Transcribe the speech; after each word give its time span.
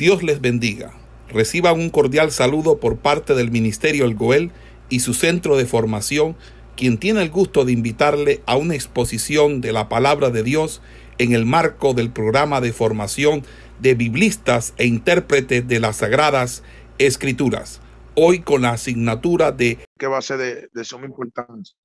Dios 0.00 0.22
les 0.22 0.40
bendiga. 0.40 0.94
Reciban 1.28 1.78
un 1.78 1.90
cordial 1.90 2.32
saludo 2.32 2.80
por 2.80 3.00
parte 3.00 3.34
del 3.34 3.50
Ministerio 3.50 4.06
El 4.06 4.14
Goel 4.14 4.50
y 4.88 5.00
su 5.00 5.12
centro 5.12 5.58
de 5.58 5.66
formación, 5.66 6.38
quien 6.74 6.96
tiene 6.96 7.20
el 7.20 7.28
gusto 7.28 7.66
de 7.66 7.72
invitarle 7.72 8.42
a 8.46 8.56
una 8.56 8.74
exposición 8.74 9.60
de 9.60 9.72
la 9.72 9.90
palabra 9.90 10.30
de 10.30 10.42
Dios 10.42 10.80
en 11.18 11.34
el 11.34 11.44
marco 11.44 11.92
del 11.92 12.10
programa 12.10 12.62
de 12.62 12.72
formación 12.72 13.44
de 13.78 13.94
biblistas 13.94 14.72
e 14.78 14.86
intérpretes 14.86 15.68
de 15.68 15.80
las 15.80 15.96
Sagradas 15.96 16.62
Escrituras. 16.96 17.82
Hoy 18.14 18.40
con 18.40 18.62
la 18.62 18.70
asignatura 18.70 19.52
de... 19.52 19.84
que 19.98 20.06
va 20.06 20.16
a 20.16 20.22
ser 20.22 20.38
de, 20.38 20.68
de 20.72 20.84
suma 20.84 21.04
importancia. 21.04 21.76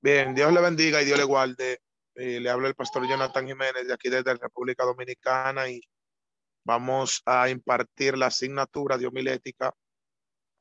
Bien, 0.00 0.34
Dios 0.34 0.50
le 0.50 0.62
bendiga 0.62 1.02
y 1.02 1.04
Dios 1.04 1.18
le 1.18 1.24
guarde. 1.24 1.83
Eh, 2.16 2.38
le 2.38 2.48
habla 2.48 2.68
el 2.68 2.76
pastor 2.76 3.08
Jonathan 3.08 3.44
Jiménez 3.44 3.88
de 3.88 3.92
aquí 3.92 4.08
desde 4.08 4.34
la 4.34 4.38
República 4.40 4.84
Dominicana 4.84 5.68
y 5.68 5.80
vamos 6.64 7.20
a 7.26 7.48
impartir 7.48 8.16
la 8.16 8.26
asignatura 8.26 8.96
de 8.96 9.08
homilética 9.08 9.74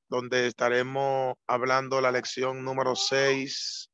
donde 0.10 0.48
estaremos 0.48 1.36
hablando 1.46 2.02
la 2.02 2.12
lección 2.12 2.64
número 2.64 2.96
6 2.96 3.88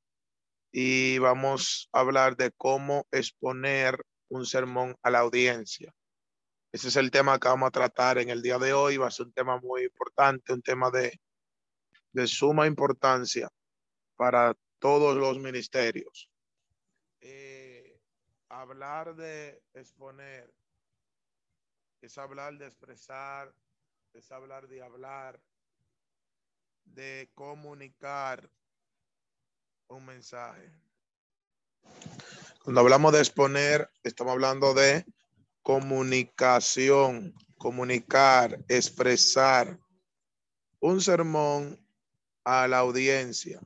y 0.71 1.17
vamos 1.17 1.89
a 1.91 1.99
hablar 1.99 2.37
de 2.37 2.51
cómo 2.51 3.05
exponer 3.11 4.05
un 4.29 4.45
sermón 4.45 4.95
a 5.03 5.09
la 5.09 5.19
audiencia. 5.19 5.93
Ese 6.71 6.87
es 6.87 6.95
el 6.95 7.11
tema 7.11 7.39
que 7.39 7.49
vamos 7.49 7.67
a 7.67 7.71
tratar 7.71 8.19
en 8.19 8.29
el 8.29 8.41
día 8.41 8.57
de 8.57 8.71
hoy. 8.73 8.95
Va 8.95 9.07
a 9.07 9.11
ser 9.11 9.25
un 9.25 9.33
tema 9.33 9.59
muy 9.59 9.83
importante, 9.83 10.53
un 10.53 10.61
tema 10.61 10.91
de, 10.91 11.19
de 12.13 12.27
suma 12.27 12.67
importancia 12.67 13.49
para 14.15 14.55
todos 14.79 15.17
los 15.17 15.39
ministerios 15.39 16.28
hablar 18.49 19.15
de 19.15 19.61
exponer 19.73 20.51
es 22.01 22.17
hablar 22.17 22.57
de 22.57 22.65
expresar, 22.65 23.53
es 24.13 24.31
hablar 24.31 24.67
de 24.67 24.81
hablar, 24.81 25.39
de 26.85 27.29
comunicar 27.35 28.49
un 29.87 30.05
mensaje. 30.05 30.71
Cuando 32.63 32.81
hablamos 32.81 33.13
de 33.13 33.19
exponer, 33.19 33.89
estamos 34.03 34.33
hablando 34.33 34.73
de 34.73 35.05
comunicación, 35.61 37.33
comunicar, 37.57 38.63
expresar 38.67 39.79
un 40.79 41.01
sermón 41.01 41.85
a 42.43 42.67
la 42.67 42.79
audiencia. 42.79 43.59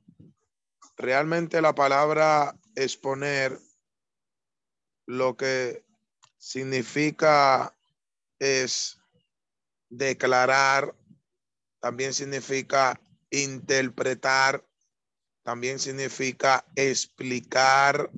Realmente 0.98 1.62
la 1.62 1.74
palabra 1.74 2.56
exponer 2.76 3.60
lo 5.06 5.36
que 5.36 5.84
significa 6.38 7.76
es 8.40 9.00
declarar, 9.90 10.96
también 11.80 12.14
significa 12.14 13.00
interpretar, 13.30 14.66
también 15.44 15.80
significa 15.80 16.66
explicar, 16.76 18.10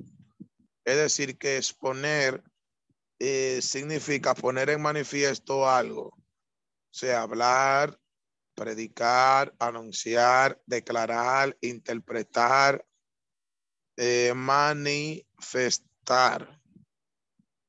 es 0.84 0.96
decir, 0.96 1.38
que 1.38 1.56
exponer 1.56 2.42
eh, 3.18 3.60
significa 3.62 4.34
poner 4.34 4.70
en 4.70 4.82
manifiesto 4.82 5.68
algo, 5.68 6.08
o 6.08 6.14
sea, 6.90 7.22
hablar, 7.22 7.98
predicar, 8.54 9.54
anunciar, 9.58 10.60
declarar, 10.66 11.56
interpretar, 11.60 12.86
manifestar. 14.34 15.86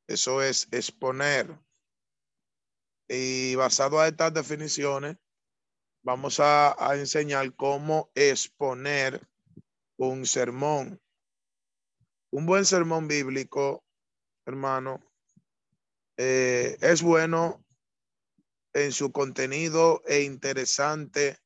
Eso 0.08 0.42
es 0.42 0.67
exponer. 0.72 1.59
Y 3.09 3.56
basado 3.56 4.00
a 4.00 4.08
estas 4.08 4.34
definiciones, 4.34 5.17
vamos 6.03 6.39
a, 6.39 6.75
enseñar 6.95 7.53
cómo 7.56 8.09
exponer 8.16 9.28
un 9.97 10.25
sermón. 10.25 11.02
Un 12.31 12.46
buen 12.46 12.66
sermón 12.66 13.07
bíblico, 13.07 13.84
hermano, 14.46 15.02
eh, 16.18 16.78
es 16.81 17.02
bueno 17.02 17.63
en 18.73 18.91
su 18.91 19.12
contenido 19.12 20.02
e 20.06 20.22
interesante 20.22 21.40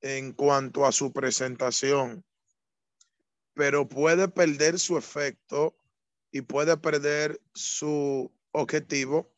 en 0.00 0.32
cuanto 0.32 0.84
a 0.84 0.92
su 0.92 1.12
presentación, 1.12 2.24
pero 3.54 3.88
puede 3.88 4.28
perder 4.28 4.78
su 4.78 4.96
efecto 4.96 5.76
y 6.30 6.42
puede 6.42 6.76
perder 6.76 7.40
su 7.54 8.32
objetivo 8.52 9.32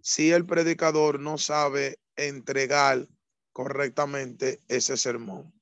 si 0.00 0.32
el 0.32 0.44
predicador 0.44 1.20
no 1.20 1.38
sabe 1.38 1.98
entregar 2.16 3.08
correctamente 3.52 4.60
ese 4.68 4.96
sermón. 4.96 5.52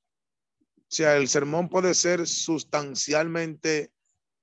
O 0.77 0.87
sea, 0.87 1.17
el 1.17 1.27
sermón 1.27 1.69
puede 1.69 1.93
ser 1.93 2.27
sustancialmente 2.27 3.91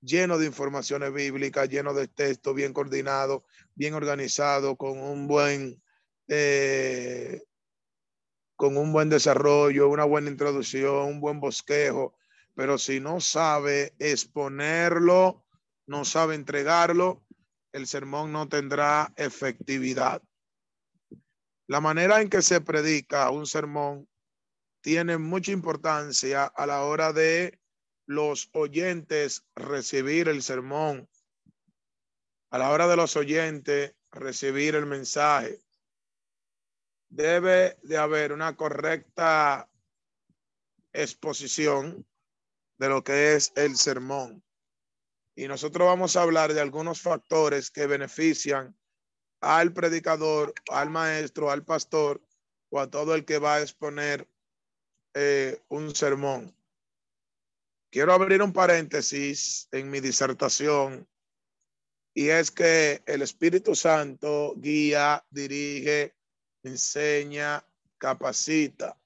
lleno 0.00 0.38
de 0.38 0.46
informaciones 0.46 1.12
bíblicas, 1.12 1.68
lleno 1.68 1.94
de 1.94 2.08
texto, 2.08 2.52
bien 2.52 2.72
coordinado, 2.72 3.44
bien 3.74 3.94
organizado, 3.94 4.76
con 4.76 4.98
un 4.98 5.28
buen, 5.28 5.80
eh, 6.28 7.42
con 8.56 8.76
un 8.76 8.92
buen 8.92 9.08
desarrollo, 9.08 9.88
una 9.88 10.04
buena 10.04 10.30
introducción, 10.30 11.06
un 11.06 11.20
buen 11.20 11.40
bosquejo, 11.40 12.14
pero 12.54 12.78
si 12.78 13.00
no 13.00 13.20
sabe 13.20 13.94
exponerlo 13.98 15.42
no 15.86 16.04
sabe 16.04 16.34
entregarlo, 16.34 17.24
el 17.72 17.86
sermón 17.86 18.32
no 18.32 18.48
tendrá 18.48 19.12
efectividad. 19.16 20.22
La 21.66 21.80
manera 21.80 22.20
en 22.20 22.28
que 22.28 22.42
se 22.42 22.60
predica 22.60 23.30
un 23.30 23.46
sermón 23.46 24.08
tiene 24.80 25.18
mucha 25.18 25.52
importancia 25.52 26.44
a 26.44 26.66
la 26.66 26.82
hora 26.82 27.12
de 27.12 27.60
los 28.06 28.50
oyentes 28.52 29.44
recibir 29.54 30.28
el 30.28 30.42
sermón, 30.42 31.08
a 32.50 32.58
la 32.58 32.70
hora 32.70 32.86
de 32.88 32.96
los 32.96 33.16
oyentes 33.16 33.94
recibir 34.10 34.74
el 34.74 34.86
mensaje. 34.86 35.60
Debe 37.08 37.78
de 37.82 37.96
haber 37.96 38.32
una 38.32 38.56
correcta 38.56 39.68
exposición 40.92 42.06
de 42.82 42.88
lo 42.88 43.04
que 43.04 43.36
es 43.36 43.52
el 43.54 43.76
sermón. 43.76 44.42
Y 45.36 45.46
nosotros 45.46 45.86
vamos 45.86 46.16
a 46.16 46.22
hablar 46.22 46.52
de 46.52 46.60
algunos 46.60 47.00
factores 47.00 47.70
que 47.70 47.86
benefician 47.86 48.76
al 49.40 49.72
predicador, 49.72 50.52
al 50.68 50.90
maestro, 50.90 51.52
al 51.52 51.64
pastor 51.64 52.20
o 52.70 52.80
a 52.80 52.90
todo 52.90 53.14
el 53.14 53.24
que 53.24 53.38
va 53.38 53.54
a 53.54 53.60
exponer 53.60 54.28
eh, 55.14 55.62
un 55.68 55.94
sermón. 55.94 56.52
Quiero 57.88 58.14
abrir 58.14 58.42
un 58.42 58.52
paréntesis 58.52 59.68
en 59.70 59.88
mi 59.88 60.00
disertación 60.00 61.08
y 62.12 62.30
es 62.30 62.50
que 62.50 63.04
el 63.06 63.22
Espíritu 63.22 63.76
Santo 63.76 64.54
guía, 64.56 65.24
dirige, 65.30 66.16
enseña, 66.64 67.64
capacita, 67.96 69.00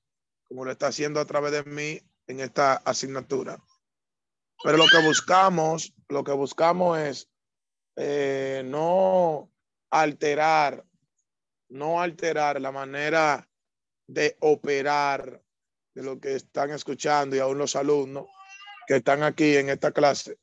como 0.44 0.64
lo 0.64 0.72
está 0.72 0.86
haciendo 0.86 1.20
a 1.20 1.26
través 1.26 1.52
de 1.52 1.64
mí 1.64 2.00
en 2.26 2.40
esta 2.40 2.76
asignatura. 2.76 3.62
Pero 4.62 4.76
lo 4.76 4.86
que 4.86 5.06
buscamos, 5.06 5.92
lo 6.08 6.24
que 6.24 6.32
buscamos 6.32 6.98
es 6.98 7.28
eh, 7.96 8.62
no 8.64 9.50
alterar, 9.90 10.84
no 11.68 12.00
alterar 12.00 12.60
la 12.60 12.72
manera 12.72 13.48
de 14.06 14.36
operar 14.40 15.42
de 15.94 16.02
lo 16.02 16.20
que 16.20 16.34
están 16.34 16.70
escuchando 16.70 17.36
y 17.36 17.38
aún 17.38 17.58
los 17.58 17.76
alumnos 17.76 18.26
que 18.86 18.96
están 18.96 19.22
aquí 19.22 19.56
en 19.56 19.68
esta 19.68 19.92
clase, 19.92 20.38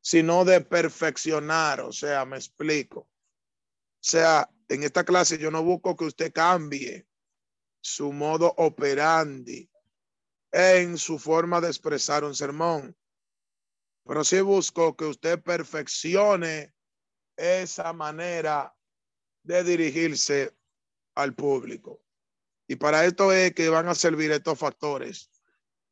sino 0.00 0.44
de 0.44 0.60
perfeccionar, 0.60 1.80
o 1.80 1.92
sea, 1.92 2.24
me 2.24 2.36
explico. 2.36 3.00
O 3.00 4.06
sea, 4.06 4.48
en 4.68 4.82
esta 4.82 5.04
clase 5.04 5.38
yo 5.38 5.50
no 5.50 5.62
busco 5.62 5.96
que 5.96 6.04
usted 6.04 6.32
cambie 6.32 7.06
su 7.80 8.12
modo 8.12 8.54
operandi 8.56 9.68
en 10.52 10.96
su 10.96 11.18
forma 11.18 11.60
de 11.60 11.68
expresar 11.68 12.24
un 12.24 12.34
sermón. 12.34 12.96
Pero 14.04 14.24
sí 14.24 14.40
busco 14.40 14.96
que 14.96 15.06
usted 15.06 15.42
perfeccione 15.42 16.74
esa 17.36 17.92
manera 17.92 18.74
de 19.42 19.64
dirigirse 19.64 20.56
al 21.14 21.34
público. 21.34 22.02
Y 22.66 22.76
para 22.76 23.04
esto 23.04 23.32
es 23.32 23.54
que 23.54 23.68
van 23.68 23.88
a 23.88 23.94
servir 23.94 24.30
estos 24.32 24.58
factores, 24.58 25.30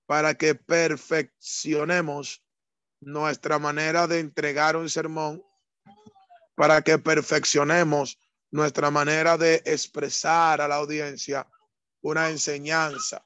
para 0.07 0.35
que 0.35 0.55
perfeccionemos 0.55 2.45
nuestra 3.01 3.59
manera 3.59 4.07
de 4.07 4.21
entregar 4.21 4.77
un 4.77 4.89
sermón, 4.89 5.43
para 6.55 6.83
que 6.83 6.99
perfeccionemos 6.99 8.19
nuestra 8.51 8.91
manera 8.91 9.39
de 9.39 9.63
expresar 9.65 10.61
a 10.61 10.69
la 10.69 10.77
audiencia 10.77 11.49
una 12.03 12.31
enseñanza. 12.31 13.25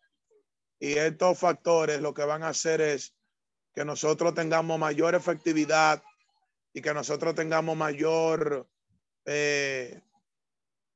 Y 0.79 0.93
estos 0.93 1.39
factores 1.39 2.01
lo 2.01 2.15
que 2.15 2.25
van 2.25 2.43
a 2.43 2.49
hacer 2.49 2.81
es 2.81 3.16
que 3.77 3.85
nosotros 3.85 4.35
tengamos 4.35 4.79
mayor 4.79 5.15
efectividad 5.15 6.03
y 6.73 6.81
que 6.81 6.95
nosotros 6.95 7.35
tengamos 7.35 7.77
mayor 7.77 8.67
eh, 9.27 10.01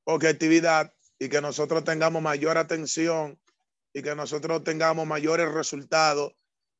objetividad 0.04 0.90
y 1.18 1.28
que 1.28 1.42
nosotros 1.42 1.84
tengamos 1.84 2.22
mayor 2.22 2.56
atención 2.56 3.38
y 3.92 4.00
que 4.02 4.14
nosotros 4.14 4.64
tengamos 4.64 5.06
mayores 5.06 5.52
resultados 5.52 6.32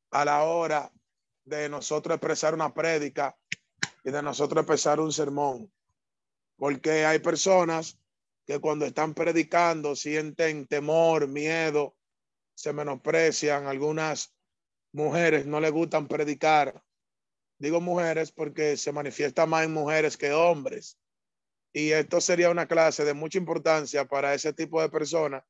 a 0.09 0.25
la 0.25 0.41
hora 0.41 0.91
de 1.45 1.69
nosotros 1.69 2.15
expresar 2.15 2.55
una 2.55 2.73
prédica 2.73 3.37
y 4.03 4.09
de 4.09 4.23
nosotros 4.23 4.63
expresar 4.63 4.99
un 4.99 5.13
sermón. 5.13 5.71
Porque 6.57 7.05
hay 7.05 7.19
personas 7.19 7.99
que 8.47 8.57
cuando 8.57 8.85
están 8.85 9.13
predicando 9.13 9.95
sienten 9.95 10.65
temor, 10.65 11.27
miedo, 11.27 11.95
se 12.55 12.73
menosprecian. 12.73 13.67
Algunas 13.67 14.33
mujeres 14.91 15.45
no 15.45 15.59
les 15.59 15.71
gustan 15.71 16.07
predicar. 16.07 16.83
Digo 17.57 17.79
mujeres 17.79 18.31
porque 18.31 18.77
se 18.77 18.91
manifiesta 18.91 19.45
más 19.45 19.65
en 19.65 19.73
mujeres 19.73 20.17
que 20.17 20.33
hombres. 20.33 20.97
Y 21.73 21.91
esto 21.91 22.19
sería 22.19 22.49
una 22.49 22.67
clase 22.67 23.05
de 23.05 23.13
mucha 23.13 23.37
importancia 23.37 24.05
para 24.05 24.33
ese 24.33 24.51
tipo 24.53 24.81
de 24.81 24.89
personas 24.89 25.43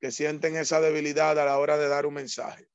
que 0.00 0.10
sienten 0.10 0.56
esa 0.56 0.80
debilidad 0.80 1.38
a 1.38 1.44
la 1.44 1.58
hora 1.58 1.76
de 1.78 1.88
dar 1.88 2.06
un 2.06 2.14
mensaje. 2.14 2.68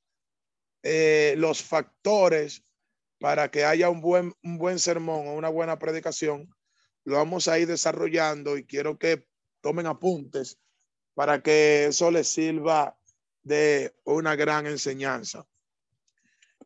Eh, 0.84 1.36
los 1.38 1.62
factores 1.62 2.64
para 3.20 3.52
que 3.52 3.64
haya 3.64 3.90
un 3.90 4.02
buen, 4.02 4.34
un 4.42 4.58
buen 4.58 4.80
sermón 4.80 5.28
o 5.28 5.34
una 5.36 5.50
buena 5.50 5.78
predicación, 5.78 6.54
lo 7.04 7.18
vamos 7.18 7.48
a 7.48 7.60
ir 7.60 7.68
desarrollando 7.68 8.58
y 8.58 8.66
quiero 8.66 8.98
que 8.98 9.28
tomen 9.62 9.86
apuntes 9.86 10.58
para 11.14 11.42
que 11.44 11.86
eso 11.86 12.10
les 12.10 12.28
sirva 12.28 12.98
de 13.44 13.94
una 14.06 14.36
gran 14.36 14.66
enseñanza. 14.66 15.46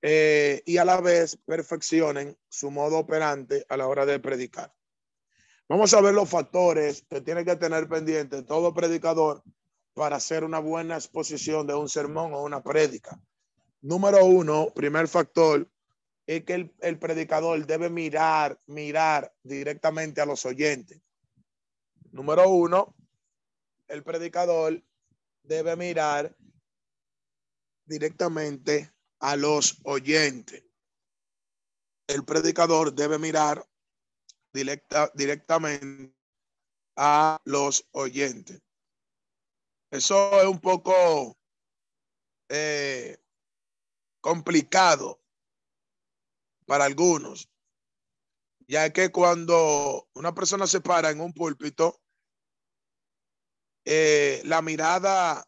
Eh, 0.07 0.61
y 0.67 0.77
a 0.77 0.85
la 0.85 1.01
vez 1.01 1.35
perfeccionen 1.35 2.37
su 2.47 2.69
modo 2.69 2.99
operante 2.99 3.65
a 3.69 3.75
la 3.75 3.87
hora 3.87 4.05
de 4.05 4.19
predicar. 4.19 4.71
Vamos 5.67 5.95
a 5.95 6.01
ver 6.01 6.13
los 6.13 6.29
factores 6.29 7.03
que 7.09 7.21
tiene 7.21 7.43
que 7.43 7.55
tener 7.55 7.89
pendiente 7.89 8.43
todo 8.43 8.71
predicador 8.71 9.41
para 9.95 10.17
hacer 10.17 10.43
una 10.43 10.59
buena 10.59 10.93
exposición 10.93 11.65
de 11.65 11.73
un 11.73 11.89
sermón 11.89 12.35
o 12.35 12.43
una 12.43 12.61
prédica. 12.61 13.19
Número 13.81 14.23
uno, 14.23 14.71
primer 14.75 15.07
factor, 15.07 15.67
es 16.27 16.43
que 16.43 16.53
el, 16.53 16.75
el, 16.81 16.99
predicador 16.99 17.65
debe 17.65 17.89
mirar, 17.89 18.61
mirar 18.67 19.33
directamente 19.41 20.21
a 20.21 20.27
los 20.27 20.45
oyentes. 20.45 21.01
Número 22.11 22.47
uno, 22.47 22.93
el 23.87 24.03
predicador 24.03 24.83
debe 25.41 25.75
mirar 25.75 26.37
directamente 27.87 28.94
a 29.19 29.35
los 29.35 29.79
oyentes. 29.83 30.63
El 32.07 32.23
predicador 32.23 32.93
debe 32.93 33.17
mirar 33.17 33.67
directa, 34.53 35.11
directamente 35.15 36.15
a 36.95 37.39
los 37.45 37.87
oyentes. 37.91 38.61
Eso 39.91 40.41
es 40.41 40.47
un 40.47 40.59
poco 40.59 41.37
eh, 42.49 43.17
complicado 44.21 45.21
para 46.65 46.85
algunos, 46.85 47.49
ya 48.67 48.91
que 48.91 49.11
cuando 49.11 50.07
una 50.13 50.33
persona 50.33 50.67
se 50.67 50.81
para 50.81 51.11
en 51.11 51.21
un 51.21 51.33
púlpito, 51.33 52.01
eh, 53.85 54.41
la 54.45 54.61
mirada 54.61 55.47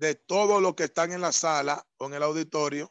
de 0.00 0.14
todos 0.14 0.62
los 0.62 0.74
que 0.74 0.84
están 0.84 1.12
en 1.12 1.20
la 1.20 1.30
sala 1.30 1.86
o 1.98 2.06
en 2.06 2.14
el 2.14 2.22
auditorio 2.22 2.90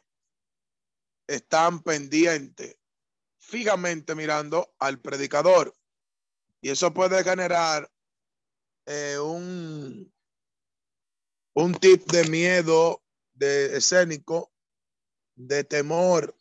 están 1.26 1.82
pendientes, 1.82 2.78
fijamente 3.40 4.14
mirando 4.14 4.72
al 4.78 5.00
predicador. 5.00 5.74
Y 6.60 6.70
eso 6.70 6.94
puede 6.94 7.24
generar 7.24 7.90
eh, 8.86 9.18
un, 9.18 10.12
un 11.54 11.74
tip 11.74 12.08
de 12.12 12.28
miedo, 12.28 13.02
de 13.34 13.76
escénico, 13.76 14.52
de 15.34 15.64
temor, 15.64 16.36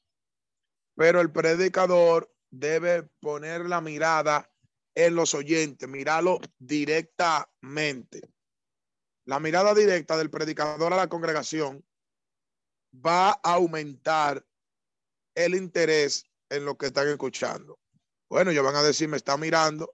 pero 0.96 1.20
el 1.20 1.32
predicador 1.32 2.32
debe 2.52 3.04
poner 3.20 3.66
la 3.66 3.82
mirada 3.82 4.54
en 4.94 5.16
los 5.16 5.34
oyentes, 5.34 5.90
mirarlo 5.90 6.40
directamente. 6.60 8.22
La 9.30 9.40
mirada 9.40 9.76
directa 9.76 10.18
del 10.18 10.32
predicador 10.32 10.92
a 10.92 10.98
la 10.98 11.08
congregación 11.08 11.86
va 12.96 13.30
a 13.30 13.54
aumentar 13.54 14.44
el 15.36 15.54
interés 15.54 16.26
en 16.50 16.66
lo 16.66 16.76
que 16.76 16.88
están 16.88 17.08
escuchando. 17.10 17.78
Bueno, 18.28 18.50
ellos 18.50 18.66
van 18.66 18.78
a 18.78 18.82
decir, 18.82 19.08
me 19.08 19.18
está 19.18 19.38
mirando, 19.38 19.94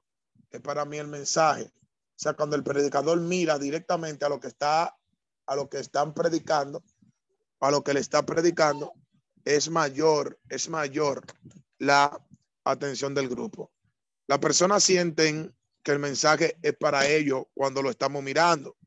es 0.49 0.61
para 0.61 0.85
mí 0.85 0.99
el 0.99 1.09
mensaje. 1.09 1.63
O 1.63 2.15
sea, 2.15 2.31
cuando 2.31 2.55
el 2.55 2.63
predicador 2.63 3.19
mira 3.19 3.59
directamente 3.59 4.23
a 4.23 4.29
lo 4.29 4.39
que 4.39 4.47
está 4.47 4.95
a 5.47 5.55
lo 5.57 5.67
que 5.69 5.79
están 5.79 6.13
predicando, 6.13 6.81
a 7.59 7.71
lo 7.71 7.83
que 7.83 7.93
le 7.93 7.99
está 7.99 8.25
predicando, 8.25 8.93
es 9.43 9.69
mayor, 9.69 10.39
es 10.47 10.69
mayor 10.69 11.25
la 11.77 12.25
atención 12.63 13.13
del 13.13 13.27
grupo. 13.27 13.69
Las 14.27 14.39
personas 14.39 14.81
sienten 14.81 15.53
que 15.83 15.91
el 15.91 15.99
mensaje 15.99 16.57
es 16.61 16.77
para 16.77 17.05
ellos 17.05 17.43
cuando 17.53 17.81
lo 17.81 17.89
estamos 17.89 18.23
mirando 18.23 18.77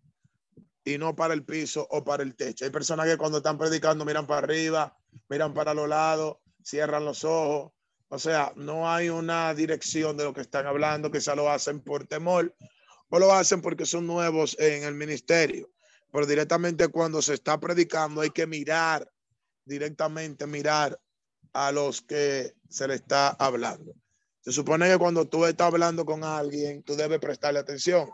y 0.93 0.99
no 0.99 1.15
para 1.15 1.35
el 1.35 1.45
piso 1.45 1.87
o 1.91 2.05
para 2.05 2.23
el 2.23 2.35
techo. 2.35 2.65
Hay 2.65 2.71
personas 2.71 3.07
que 3.07 3.17
cuando 3.17 3.39
están 3.39 3.59
predicando 3.59 4.05
miran 4.05 4.27
para 4.27 4.39
arriba, 4.41 4.97
miran 5.29 5.55
para 5.55 5.75
los 5.75 5.89
lados, 5.89 6.39
cierran 6.63 7.05
los 7.05 7.25
ojos. 7.25 7.73
O 8.09 8.19
sea, 8.19 8.53
no 8.57 8.91
hay 8.91 9.09
una 9.09 9.53
dirección 9.55 10.17
de 10.17 10.25
lo 10.25 10.33
que 10.33 10.41
están 10.41 10.67
hablando, 10.67 11.11
quizá 11.11 11.35
lo 11.35 11.51
hacen 11.51 11.81
por 11.81 12.07
temor 12.07 12.55
o 13.11 13.19
lo 13.19 13.33
hacen 13.33 13.61
porque 13.61 13.85
son 13.87 14.07
nuevos 14.07 14.57
en 14.59 14.85
el 14.85 14.95
ministerio 14.95 15.69
pero 16.13 16.27
directamente 16.27 16.89
cuando 16.89 17.21
se 17.23 17.35
está 17.35 17.59
predicando 17.61 18.21
hay 18.21 18.31
que 18.31 18.47
mirar, 18.47 19.11
directamente 19.65 20.47
mirar 20.47 20.99
a 21.53 21.73
los 21.73 22.03
que 22.03 22.55
se 22.69 22.89
le 22.89 22.95
está 22.95 23.29
hablando. 23.31 23.95
Se 24.41 24.53
supone 24.53 24.89
que 24.89 24.99
cuando 24.99 25.27
tú 25.27 25.45
estás 25.45 25.67
hablando 25.67 26.05
con 26.05 26.25
alguien, 26.25 26.83
tú 26.83 26.97
debes 26.97 27.19
prestarle 27.19 27.59
atención. 27.59 28.09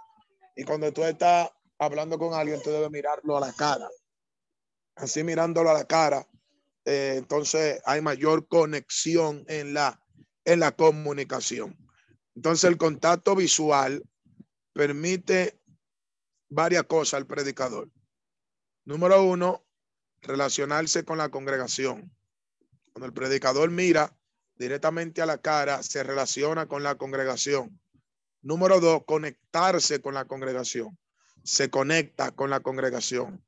Y 0.56 0.64
cuando 0.64 0.92
tú 0.92 1.04
estás 1.04 1.50
hablando 1.78 2.18
con 2.18 2.34
alguien, 2.34 2.60
tú 2.62 2.70
debes 2.70 2.90
mirarlo 2.90 3.36
a 3.36 3.40
la 3.40 3.52
cara. 3.52 3.88
Así 4.96 5.24
mirándolo 5.24 5.70
a 5.70 5.74
la 5.74 5.86
cara, 5.86 6.26
eh, 6.84 7.14
entonces 7.16 7.80
hay 7.84 8.00
mayor 8.00 8.46
conexión 8.46 9.44
en 9.48 9.74
la, 9.74 10.00
en 10.44 10.60
la 10.60 10.72
comunicación. 10.72 11.76
Entonces 12.36 12.68
el 12.68 12.76
contacto 12.76 13.34
visual 13.34 14.02
permite 14.72 15.60
varias 16.48 16.84
cosas 16.84 17.18
al 17.18 17.26
predicador. 17.26 17.90
Número 18.84 19.22
uno, 19.24 19.64
relacionarse 20.20 21.04
con 21.04 21.18
la 21.18 21.30
congregación. 21.30 22.12
Cuando 22.92 23.06
el 23.06 23.12
predicador 23.12 23.70
mira 23.70 24.16
directamente 24.56 25.22
a 25.22 25.26
la 25.26 25.38
cara, 25.38 25.82
se 25.82 26.02
relaciona 26.02 26.66
con 26.66 26.82
la 26.82 26.96
congregación. 26.96 27.80
Número 28.42 28.78
dos, 28.78 29.04
conectarse 29.06 30.00
con 30.00 30.14
la 30.14 30.26
congregación. 30.26 30.96
Se 31.44 31.70
conecta 31.70 32.32
con 32.32 32.50
la 32.50 32.60
congregación. 32.60 33.44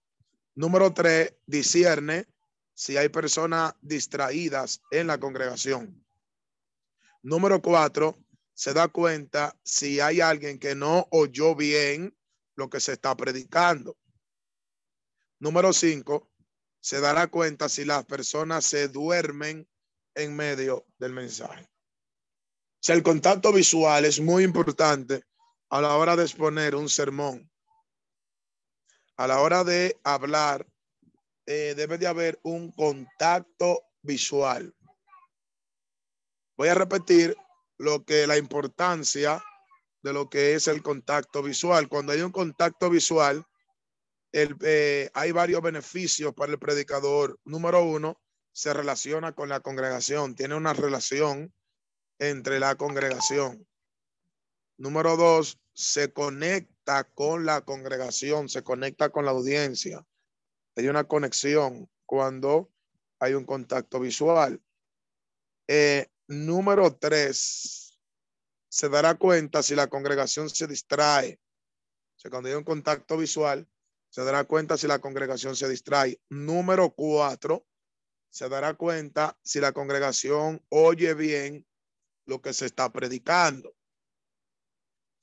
Número 0.54 0.92
tres, 0.92 1.34
discierne 1.46 2.26
si 2.74 2.96
hay 2.96 3.08
personas 3.08 3.74
distraídas 3.80 4.82
en 4.90 5.06
la 5.06 5.18
congregación. 5.18 6.04
Número 7.22 7.60
cuatro, 7.60 8.16
se 8.52 8.72
da 8.74 8.88
cuenta 8.88 9.58
si 9.64 9.98
hay 10.00 10.20
alguien 10.20 10.58
que 10.58 10.74
no 10.74 11.08
oyó 11.10 11.54
bien 11.54 12.16
lo 12.54 12.70
que 12.70 12.80
se 12.80 12.92
está 12.92 13.16
predicando. 13.16 13.96
Número 15.38 15.72
cinco, 15.72 16.30
se 16.80 17.00
dará 17.00 17.26
cuenta 17.26 17.68
si 17.68 17.84
las 17.84 18.04
personas 18.04 18.64
se 18.64 18.88
duermen 18.88 19.68
en 20.14 20.36
medio 20.36 20.86
del 20.98 21.12
mensaje. 21.12 21.68
O 22.88 22.92
el 22.92 23.02
contacto 23.02 23.52
visual 23.52 24.04
es 24.04 24.20
muy 24.20 24.44
importante 24.44 25.22
a 25.70 25.80
la 25.80 25.96
hora 25.96 26.14
de 26.14 26.22
exponer 26.24 26.74
un 26.74 26.88
sermón. 26.88 27.50
A 29.16 29.26
la 29.26 29.40
hora 29.40 29.64
de 29.64 29.98
hablar, 30.04 30.66
eh, 31.46 31.74
debe 31.76 31.96
de 31.96 32.06
haber 32.06 32.38
un 32.42 32.70
contacto 32.72 33.82
visual. 34.02 34.74
Voy 36.56 36.68
a 36.68 36.74
repetir 36.74 37.36
lo 37.78 38.04
que 38.04 38.26
la 38.26 38.36
importancia 38.36 39.42
de 40.02 40.12
lo 40.12 40.28
que 40.28 40.54
es 40.54 40.68
el 40.68 40.82
contacto 40.82 41.42
visual. 41.42 41.88
Cuando 41.88 42.12
hay 42.12 42.20
un 42.20 42.32
contacto 42.32 42.90
visual, 42.90 43.44
el, 44.32 44.56
eh, 44.62 45.10
hay 45.14 45.32
varios 45.32 45.62
beneficios 45.62 46.34
para 46.34 46.52
el 46.52 46.58
predicador. 46.58 47.38
Número 47.44 47.82
uno, 47.82 48.20
se 48.52 48.72
relaciona 48.72 49.32
con 49.32 49.48
la 49.48 49.60
congregación, 49.60 50.34
tiene 50.34 50.54
una 50.54 50.72
relación 50.72 51.52
entre 52.18 52.60
la 52.60 52.74
congregación. 52.74 53.66
Número 54.78 55.16
dos, 55.16 55.58
se 55.76 56.10
conecta 56.10 57.04
con 57.04 57.44
la 57.44 57.60
congregación, 57.60 58.48
se 58.48 58.64
conecta 58.64 59.10
con 59.10 59.26
la 59.26 59.32
audiencia. 59.32 60.06
Hay 60.74 60.88
una 60.88 61.04
conexión 61.04 61.90
cuando 62.06 62.72
hay 63.18 63.34
un 63.34 63.44
contacto 63.44 64.00
visual. 64.00 64.62
Eh, 65.68 66.06
número 66.28 66.96
tres, 66.96 68.00
se 68.70 68.88
dará 68.88 69.16
cuenta 69.16 69.62
si 69.62 69.74
la 69.74 69.88
congregación 69.88 70.48
se 70.48 70.66
distrae. 70.66 71.38
O 72.16 72.20
sea, 72.20 72.30
cuando 72.30 72.48
hay 72.48 72.54
un 72.54 72.64
contacto 72.64 73.18
visual, 73.18 73.68
se 74.08 74.24
dará 74.24 74.44
cuenta 74.44 74.78
si 74.78 74.86
la 74.86 74.98
congregación 74.98 75.56
se 75.56 75.68
distrae. 75.68 76.18
Número 76.30 76.88
cuatro, 76.94 77.66
se 78.30 78.48
dará 78.48 78.72
cuenta 78.72 79.38
si 79.42 79.60
la 79.60 79.72
congregación 79.72 80.64
oye 80.70 81.12
bien 81.12 81.66
lo 82.24 82.40
que 82.40 82.54
se 82.54 82.64
está 82.64 82.90
predicando. 82.90 83.76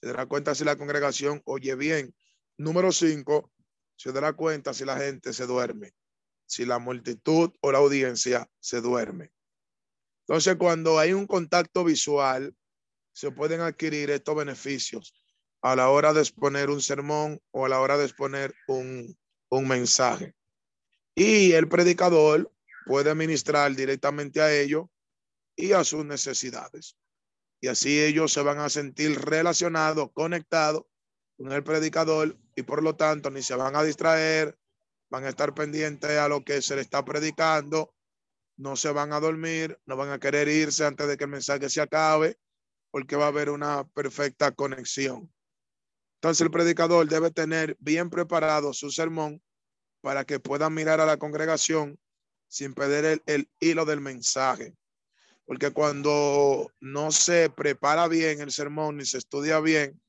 Se 0.04 0.10
dará 0.10 0.26
cuenta 0.26 0.54
si 0.54 0.66
la 0.66 0.76
congregación 0.76 1.42
oye 1.46 1.76
bien. 1.76 2.14
Número 2.58 2.92
cinco, 2.92 3.54
se 3.96 4.12
dará 4.12 4.34
cuenta 4.34 4.74
si 4.74 4.84
la 4.84 4.98
gente 4.98 5.32
se 5.32 5.46
duerme, 5.46 5.94
si 6.46 6.66
la 6.66 6.78
multitud 6.78 7.52
o 7.62 7.72
la 7.72 7.78
audiencia 7.78 8.52
se 8.60 8.82
duerme. 8.82 9.32
Entonces, 10.28 10.58
cuando 10.58 11.00
hay 11.00 11.14
un 11.14 11.26
contacto 11.26 11.86
visual, 11.86 12.54
se 13.14 13.32
pueden 13.32 13.62
adquirir 13.62 14.10
estos 14.10 14.36
beneficios 14.36 15.14
a 15.62 15.74
la 15.74 15.88
hora 15.88 16.12
de 16.12 16.20
exponer 16.20 16.70
un 16.70 16.82
sermón 16.82 17.40
o 17.52 17.66
a 17.66 17.70
la 17.70 17.80
hora 17.80 17.98
de 17.98 18.04
exponer 18.04 18.54
un, 18.68 19.18
un 19.48 19.68
mensaje. 19.70 20.36
Y 21.16 21.54
el 21.54 21.70
predicador 21.70 22.52
puede 22.86 23.16
ministrar 23.16 23.74
directamente 23.74 24.42
a 24.42 24.54
ellos 24.54 24.88
y 25.56 25.72
a 25.72 25.86
sus 25.86 26.04
necesidades. 26.04 26.98
Y 27.64 27.70
así 27.70 27.98
ellos 27.98 28.34
se 28.34 28.42
van 28.42 28.60
a 28.60 28.68
sentir 28.68 29.18
relacionados, 29.22 30.12
conectados 30.12 30.84
con 31.38 31.50
el 31.54 31.64
predicador 31.64 32.38
y 32.58 32.64
por 32.64 32.84
lo 32.84 32.98
tanto 32.98 33.32
ni 33.32 33.42
se 33.42 33.56
van 33.56 33.78
a 33.78 33.84
distraer, 33.84 34.60
van 35.10 35.24
a 35.24 35.30
estar 35.30 35.54
pendientes 35.54 36.12
a 36.12 36.28
lo 36.28 36.44
que 36.44 36.62
se 36.62 36.76
le 36.76 36.82
está 36.82 37.06
predicando, 37.06 37.96
no 38.58 38.76
se 38.76 38.92
van 38.92 39.14
a 39.14 39.22
dormir, 39.22 39.80
no 39.86 39.96
van 39.96 40.10
a 40.10 40.20
querer 40.20 40.50
irse 40.50 40.86
antes 40.86 41.08
de 41.08 41.16
que 41.16 41.24
el 41.24 41.30
mensaje 41.30 41.70
se 41.70 41.80
acabe, 41.80 42.38
porque 42.92 43.16
va 43.16 43.26
a 43.26 43.30
haber 43.30 43.50
una 43.50 43.88
perfecta 43.94 44.52
conexión. 44.52 45.34
Entonces 46.16 46.42
el 46.42 46.52
predicador 46.52 47.08
debe 47.08 47.32
tener 47.32 47.78
bien 47.80 48.10
preparado 48.10 48.74
su 48.74 48.92
sermón 48.92 49.42
para 50.02 50.26
que 50.26 50.38
pueda 50.38 50.70
mirar 50.70 51.00
a 51.00 51.06
la 51.06 51.16
congregación 51.16 51.98
sin 52.50 52.74
perder 52.74 53.06
el, 53.06 53.24
el 53.26 53.50
hilo 53.62 53.86
del 53.86 54.02
mensaje. 54.02 54.76
Porque 55.46 55.72
cuando 55.72 56.72
no 56.80 57.12
se 57.12 57.50
prepara 57.50 58.08
bien 58.08 58.42
el 58.42 58.52
sermón 58.52 58.98
ni 58.98 59.06
se 59.06 59.18
estudia 59.18 59.60
bien, 59.60 60.02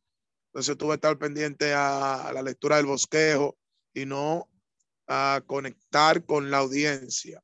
entonces 0.46 0.76
tú 0.76 0.86
vas 0.86 0.94
a 0.94 0.96
estar 0.96 1.18
pendiente 1.18 1.72
a, 1.74 2.30
la 2.32 2.42
lectura 2.42 2.76
del 2.76 2.86
bosquejo 2.86 3.56
y 3.92 4.06
no 4.06 4.48
a 5.08 5.42
conectar 5.46 6.24
con 6.24 6.50
la 6.50 6.58
audiencia. 6.58 7.42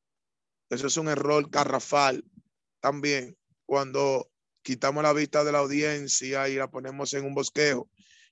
Eso 0.68 0.86
es 0.86 0.96
un 0.96 1.08
error 1.08 1.50
carrafal 1.50 2.24
también 2.80 3.36
cuando 3.66 4.30
quitamos 4.62 5.02
la 5.02 5.12
vista 5.12 5.42
de 5.42 5.52
la 5.52 5.58
audiencia 5.58 6.48
y 6.48 6.56
la 6.56 6.70
ponemos 6.70 7.12
en 7.14 7.24
un 7.24 7.34
bosquejo 7.34 7.90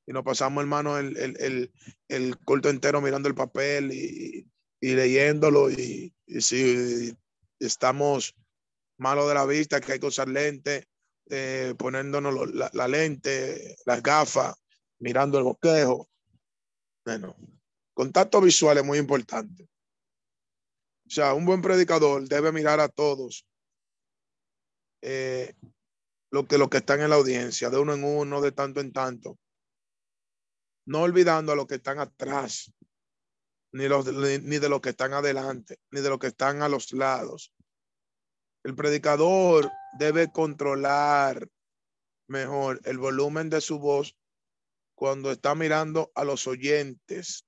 y 0.09 0.13
nos 0.13 0.25
pasamos, 0.25 0.63
hermano, 0.63 0.97
el, 0.97 1.19
el, 1.19 1.37
el, 1.39 1.73
el 2.09 2.39
culto 2.39 2.71
entero 2.71 3.03
mirando 3.03 3.29
el 3.29 3.35
papel 3.35 3.93
y, 3.93 4.49
y 4.81 4.95
leyéndolo. 4.95 5.71
Y, 5.71 6.15
y, 6.27 6.41
si 6.41 7.15
estamos 7.61 8.35
malos 8.99 9.29
de 9.29 9.35
la 9.35 9.47
vista, 9.47 9.81
que 9.81 9.93
hay 9.93 10.01
que 10.01 10.07
usar 10.07 10.29
lente, 10.29 10.89
eh, 11.31 11.75
poniéndonos 11.79 12.51
la, 12.55 12.89
lente, 12.89 13.77
las 13.87 14.03
gafas, 14.03 14.55
mirando 14.99 15.39
el 15.39 15.45
bosquejo. 15.45 16.09
Bueno, 17.05 17.37
contacto 17.95 18.41
visual 18.41 18.79
es 18.79 18.85
muy 18.85 18.99
importante. 18.99 19.69
O 21.07 21.11
sea, 21.11 21.35
un 21.35 21.45
buen 21.45 21.63
predicador 21.63 22.29
debe 22.29 22.53
mirar 22.53 22.81
a 22.81 22.89
todos 22.89 23.47
eh, 25.01 25.55
lo 26.31 26.47
que, 26.47 26.59
lo 26.59 26.69
que 26.69 26.79
están 26.79 27.01
en 27.01 27.11
la 27.11 27.17
audiencia, 27.17 27.71
de 27.71 27.79
uno 27.79 27.95
en 27.95 28.05
uno, 28.05 28.41
de 28.41 28.53
tanto 28.53 28.81
en 28.81 28.93
tanto. 28.93 29.39
No 30.87 31.03
olvidando 31.03 31.53
a 31.53 31.57
los 31.57 31.67
que 31.67 31.77
están 31.77 31.99
atrás, 31.99 32.73
ni, 33.73 33.89
los, 33.89 34.07
ni 34.13 34.59
de 34.59 34.69
los 34.69 34.81
que 34.81 34.91
están 34.91 35.13
adelante, 35.13 35.79
ni 35.91 36.01
de 36.01 36.09
los 36.09 36.19
que 36.19 36.29
están 36.29 36.63
a 36.63 36.69
los 36.69 36.93
lados. 36.93 37.53
El 38.69 38.75
predicador 38.75 39.73
debe 39.99 40.31
controlar 40.31 41.49
mejor 42.29 42.83
el 42.85 42.99
volumen 42.99 43.49
de 43.49 43.63
su 43.63 43.79
voz 43.79 44.15
cuando 44.95 45.33
está 45.33 45.55
mirando 45.55 46.13
a 46.15 46.23
los 46.23 46.47
oyentes 46.47 47.47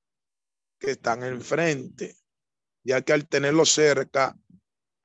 que 0.79 0.93
están 0.93 1.23
enfrente, 1.23 2.17
ya 2.83 3.03
que 3.03 3.13
al 3.13 3.29
tenerlo 3.29 3.67
cerca, 3.67 4.35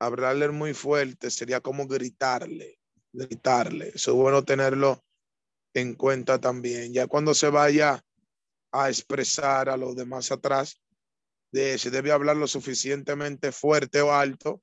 hablarle 0.00 0.48
muy 0.48 0.72
fuerte 0.72 1.30
sería 1.30 1.60
como 1.60 1.86
gritarle, 1.86 2.78
gritarle. 3.12 3.88
Eso 3.88 4.12
es 4.12 4.16
bueno 4.16 4.42
tenerlo 4.42 5.04
en 5.74 5.92
cuenta 5.96 6.40
también. 6.40 6.94
Ya 6.94 7.08
cuando 7.08 7.34
se 7.34 7.50
vaya 7.50 8.02
a 8.72 8.88
expresar 8.88 9.68
a 9.68 9.76
los 9.76 9.94
demás 9.94 10.32
atrás, 10.32 10.80
de 11.52 11.76
si 11.76 11.90
debe 11.90 12.10
hablar 12.10 12.38
lo 12.38 12.46
suficientemente 12.46 13.52
fuerte 13.52 14.00
o 14.00 14.14
alto 14.14 14.62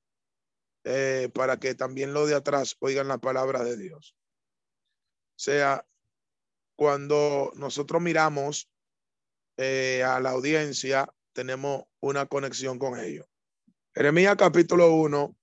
eh, 0.84 1.30
para 1.34 1.60
que 1.60 1.76
también 1.76 2.14
los 2.14 2.28
de 2.28 2.36
atrás 2.36 2.76
oigan 2.80 3.08
la 3.08 3.18
palabra 3.18 3.64
de 3.64 3.78
Dios. 3.78 4.16
O 5.36 5.40
sea, 5.40 5.86
cuando 6.76 7.52
nosotros 7.56 8.02
miramos 8.02 8.70
eh, 9.58 10.04
a 10.04 10.20
la 10.20 10.32
audiencia, 10.32 11.14
tenemos 11.34 11.84
una 12.00 12.26
conexión 12.26 12.80
con 12.80 13.00
ellos. 13.00 13.26
Jeremías 13.94 14.36
capítulo 14.38 14.94
1, 14.94 15.36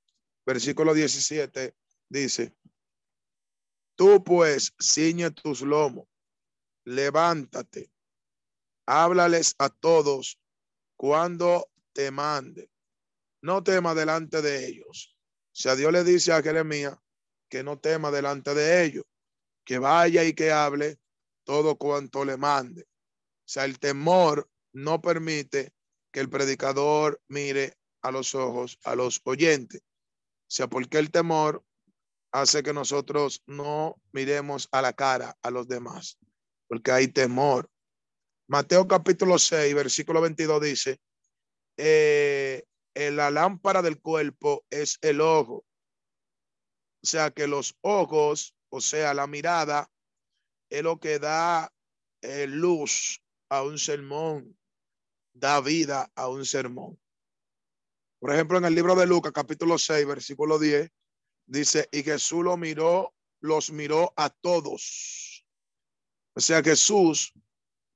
versículo 0.44 0.92
17 0.92 1.74
dice, 2.08 2.54
tú 3.94 4.24
pues 4.24 4.74
ciñe 4.80 5.30
tus 5.30 5.62
lomos, 5.62 6.08
levántate, 6.84 7.90
háblales 8.86 9.54
a 9.58 9.68
todos 9.68 10.40
cuando 10.96 11.70
te 11.92 12.10
mande. 12.10 12.70
No 13.42 13.62
tema 13.62 13.94
delante 13.94 14.42
de 14.42 14.66
ellos. 14.66 15.16
Sea, 15.60 15.76
Dios 15.76 15.92
le 15.92 16.04
dice 16.04 16.32
a 16.32 16.42
Jeremías 16.42 16.96
que 17.50 17.62
no 17.62 17.78
tema 17.78 18.10
delante 18.10 18.54
de 18.54 18.82
ellos, 18.82 19.04
que 19.62 19.78
vaya 19.78 20.24
y 20.24 20.32
que 20.32 20.52
hable 20.52 20.98
todo 21.44 21.76
cuanto 21.76 22.24
le 22.24 22.38
mande. 22.38 22.84
O 22.84 23.44
sea, 23.44 23.66
el 23.66 23.78
temor 23.78 24.48
no 24.72 25.02
permite 25.02 25.74
que 26.10 26.20
el 26.20 26.30
predicador 26.30 27.20
mire 27.28 27.74
a 28.00 28.10
los 28.10 28.34
ojos 28.34 28.78
a 28.84 28.94
los 28.94 29.20
oyentes. 29.24 29.82
O 29.82 30.46
sea, 30.46 30.66
porque 30.66 30.96
el 30.96 31.10
temor 31.10 31.62
hace 32.32 32.62
que 32.62 32.72
nosotros 32.72 33.42
no 33.46 34.00
miremos 34.12 34.66
a 34.72 34.80
la 34.80 34.94
cara 34.94 35.36
a 35.42 35.50
los 35.50 35.68
demás, 35.68 36.16
porque 36.68 36.90
hay 36.90 37.08
temor. 37.08 37.68
Mateo 38.48 38.88
capítulo 38.88 39.38
6, 39.38 39.74
versículo 39.74 40.22
22 40.22 40.62
dice, 40.62 41.00
eh, 41.76 42.64
la 42.94 43.30
lámpara 43.30 43.82
del 43.82 44.00
cuerpo 44.00 44.64
es 44.70 44.98
el 45.02 45.20
ojo. 45.20 45.64
O 47.02 47.06
sea 47.06 47.30
que 47.30 47.46
los 47.46 47.76
ojos, 47.80 48.54
o 48.68 48.80
sea, 48.80 49.14
la 49.14 49.26
mirada, 49.26 49.90
es 50.68 50.82
lo 50.82 51.00
que 51.00 51.18
da 51.18 51.72
eh, 52.22 52.46
luz 52.46 53.22
a 53.48 53.62
un 53.62 53.78
sermón, 53.78 54.56
da 55.32 55.60
vida 55.60 56.10
a 56.14 56.28
un 56.28 56.44
sermón. 56.44 57.00
Por 58.18 58.32
ejemplo, 58.32 58.58
en 58.58 58.66
el 58.66 58.74
libro 58.74 58.94
de 58.94 59.06
Lucas, 59.06 59.32
capítulo 59.32 59.78
6, 59.78 60.06
versículo 60.06 60.58
10, 60.58 60.90
dice, 61.46 61.88
y 61.90 62.02
Jesús 62.02 62.44
lo 62.44 62.56
miró, 62.56 63.14
los 63.40 63.72
miró 63.72 64.12
a 64.16 64.28
todos. 64.28 65.46
O 66.34 66.40
sea, 66.40 66.62
Jesús 66.62 67.32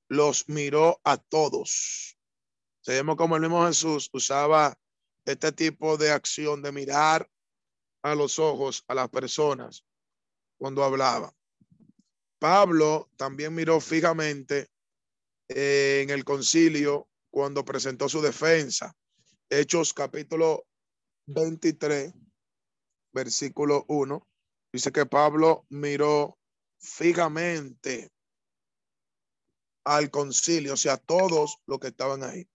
los 0.08 0.48
miró 0.48 1.00
a 1.04 1.18
todos. 1.18 2.18
Sabemos 2.80 3.16
como 3.16 3.36
el 3.36 3.42
mismo 3.42 3.66
Jesús 3.66 4.08
usaba 4.12 4.78
este 5.24 5.52
tipo 5.52 5.96
de 5.96 6.10
acción 6.10 6.62
de 6.62 6.72
mirar 6.72 7.28
a 8.02 8.14
los 8.14 8.38
ojos 8.38 8.84
a 8.88 8.94
las 8.94 9.08
personas 9.08 9.84
cuando 10.58 10.84
hablaba. 10.84 11.34
Pablo 12.38 13.10
también 13.16 13.54
miró 13.54 13.80
fijamente 13.80 14.68
eh, 15.48 16.00
en 16.02 16.10
el 16.10 16.24
concilio 16.24 17.08
cuando 17.30 17.64
presentó 17.64 18.08
su 18.08 18.20
defensa. 18.20 18.94
Hechos 19.48 19.94
capítulo 19.94 20.66
23, 21.26 22.12
versículo 23.12 23.84
1. 23.88 24.26
Dice 24.72 24.92
que 24.92 25.06
Pablo 25.06 25.64
miró 25.70 26.38
fijamente 26.78 28.10
al 29.84 30.10
concilio, 30.10 30.74
o 30.74 30.76
sea, 30.76 30.96
todos 30.96 31.58
los 31.66 31.78
que 31.78 31.88
estaban 31.88 32.24
ahí. 32.24 32.48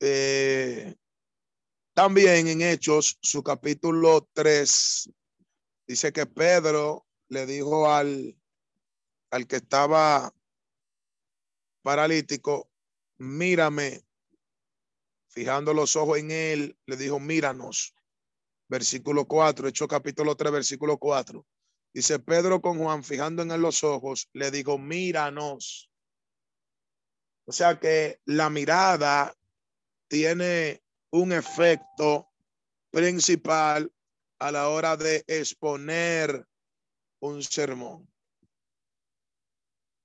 Eh, 0.00 0.96
también 1.98 2.46
en 2.46 2.62
Hechos, 2.62 3.18
su 3.20 3.42
capítulo 3.42 4.28
3, 4.32 5.10
dice 5.84 6.12
que 6.12 6.26
Pedro 6.26 7.08
le 7.26 7.44
dijo 7.44 7.90
al, 7.90 8.38
al 9.32 9.48
que 9.48 9.56
estaba 9.56 10.32
paralítico, 11.82 12.70
mírame, 13.16 14.04
fijando 15.26 15.74
los 15.74 15.96
ojos 15.96 16.18
en 16.18 16.30
él, 16.30 16.78
le 16.86 16.96
dijo, 16.96 17.18
míranos. 17.18 17.96
Versículo 18.68 19.26
4, 19.26 19.66
hecho 19.66 19.88
capítulo 19.88 20.36
3, 20.36 20.52
versículo 20.52 20.98
4. 20.98 21.44
Dice 21.92 22.20
Pedro 22.20 22.62
con 22.62 22.78
Juan, 22.78 23.02
fijando 23.02 23.42
en 23.42 23.50
él 23.50 23.60
los 23.60 23.82
ojos, 23.82 24.28
le 24.34 24.52
dijo, 24.52 24.78
míranos. 24.78 25.90
O 27.44 27.50
sea 27.50 27.80
que 27.80 28.20
la 28.24 28.50
mirada 28.50 29.34
tiene 30.06 30.84
un 31.10 31.32
efecto 31.32 32.30
principal 32.90 33.92
a 34.38 34.52
la 34.52 34.68
hora 34.68 34.96
de 34.96 35.24
exponer 35.26 36.46
un 37.20 37.42
sermón. 37.42 38.08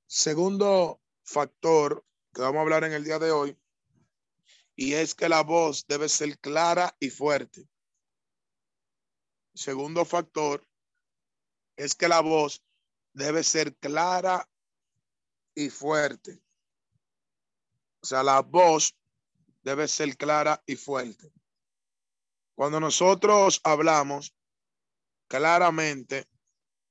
Segundo 0.07 1.01
factor 1.23 2.05
que 2.33 2.41
vamos 2.41 2.59
a 2.59 2.61
hablar 2.61 2.83
en 2.83 2.93
el 2.93 3.03
día 3.03 3.19
de 3.19 3.31
hoy, 3.31 3.57
y 4.75 4.93
es 4.93 5.13
que 5.13 5.29
la 5.29 5.43
voz 5.43 5.85
debe 5.87 6.09
ser 6.09 6.39
clara 6.39 6.95
y 6.99 7.09
fuerte. 7.09 7.67
Segundo 9.53 10.03
factor 10.03 10.67
es 11.75 11.93
que 11.93 12.07
la 12.07 12.21
voz 12.21 12.63
debe 13.13 13.43
ser 13.43 13.75
clara 13.75 14.49
y 15.53 15.69
fuerte. 15.69 16.41
O 18.01 18.05
sea, 18.05 18.23
la 18.23 18.41
voz 18.41 18.95
debe 19.63 19.87
ser 19.87 20.15
clara 20.17 20.61
y 20.65 20.75
fuerte. 20.75 21.31
Cuando 22.55 22.79
nosotros 22.79 23.59
hablamos 23.63 24.35
claramente 25.27 26.27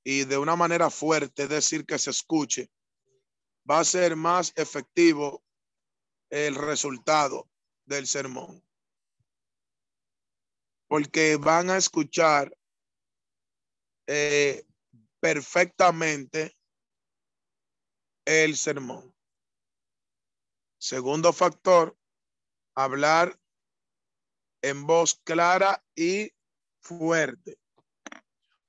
y 0.03 0.25
de 0.25 0.37
una 0.37 0.55
manera 0.55 0.89
fuerte, 0.89 1.43
es 1.43 1.49
decir, 1.49 1.85
que 1.85 1.97
se 1.97 2.09
escuche, 2.09 2.69
va 3.69 3.79
a 3.79 3.85
ser 3.85 4.15
más 4.15 4.51
efectivo 4.55 5.43
el 6.29 6.55
resultado 6.55 7.49
del 7.85 8.07
sermón. 8.07 8.61
Porque 10.87 11.37
van 11.37 11.69
a 11.69 11.77
escuchar 11.77 12.55
eh, 14.07 14.65
perfectamente 15.19 16.57
el 18.25 18.57
sermón. 18.57 19.15
Segundo 20.77 21.31
factor, 21.31 21.97
hablar 22.75 23.39
en 24.61 24.85
voz 24.85 25.19
clara 25.23 25.83
y 25.95 26.31
fuerte. 26.81 27.57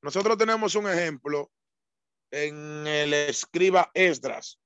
Nosotros 0.03 0.37
tenemos 0.37 0.75
un 0.75 0.89
ejemplo 0.89 1.51
en 2.31 2.87
el 2.87 3.15
escriba 3.15 3.91
Esdras, 3.95 4.59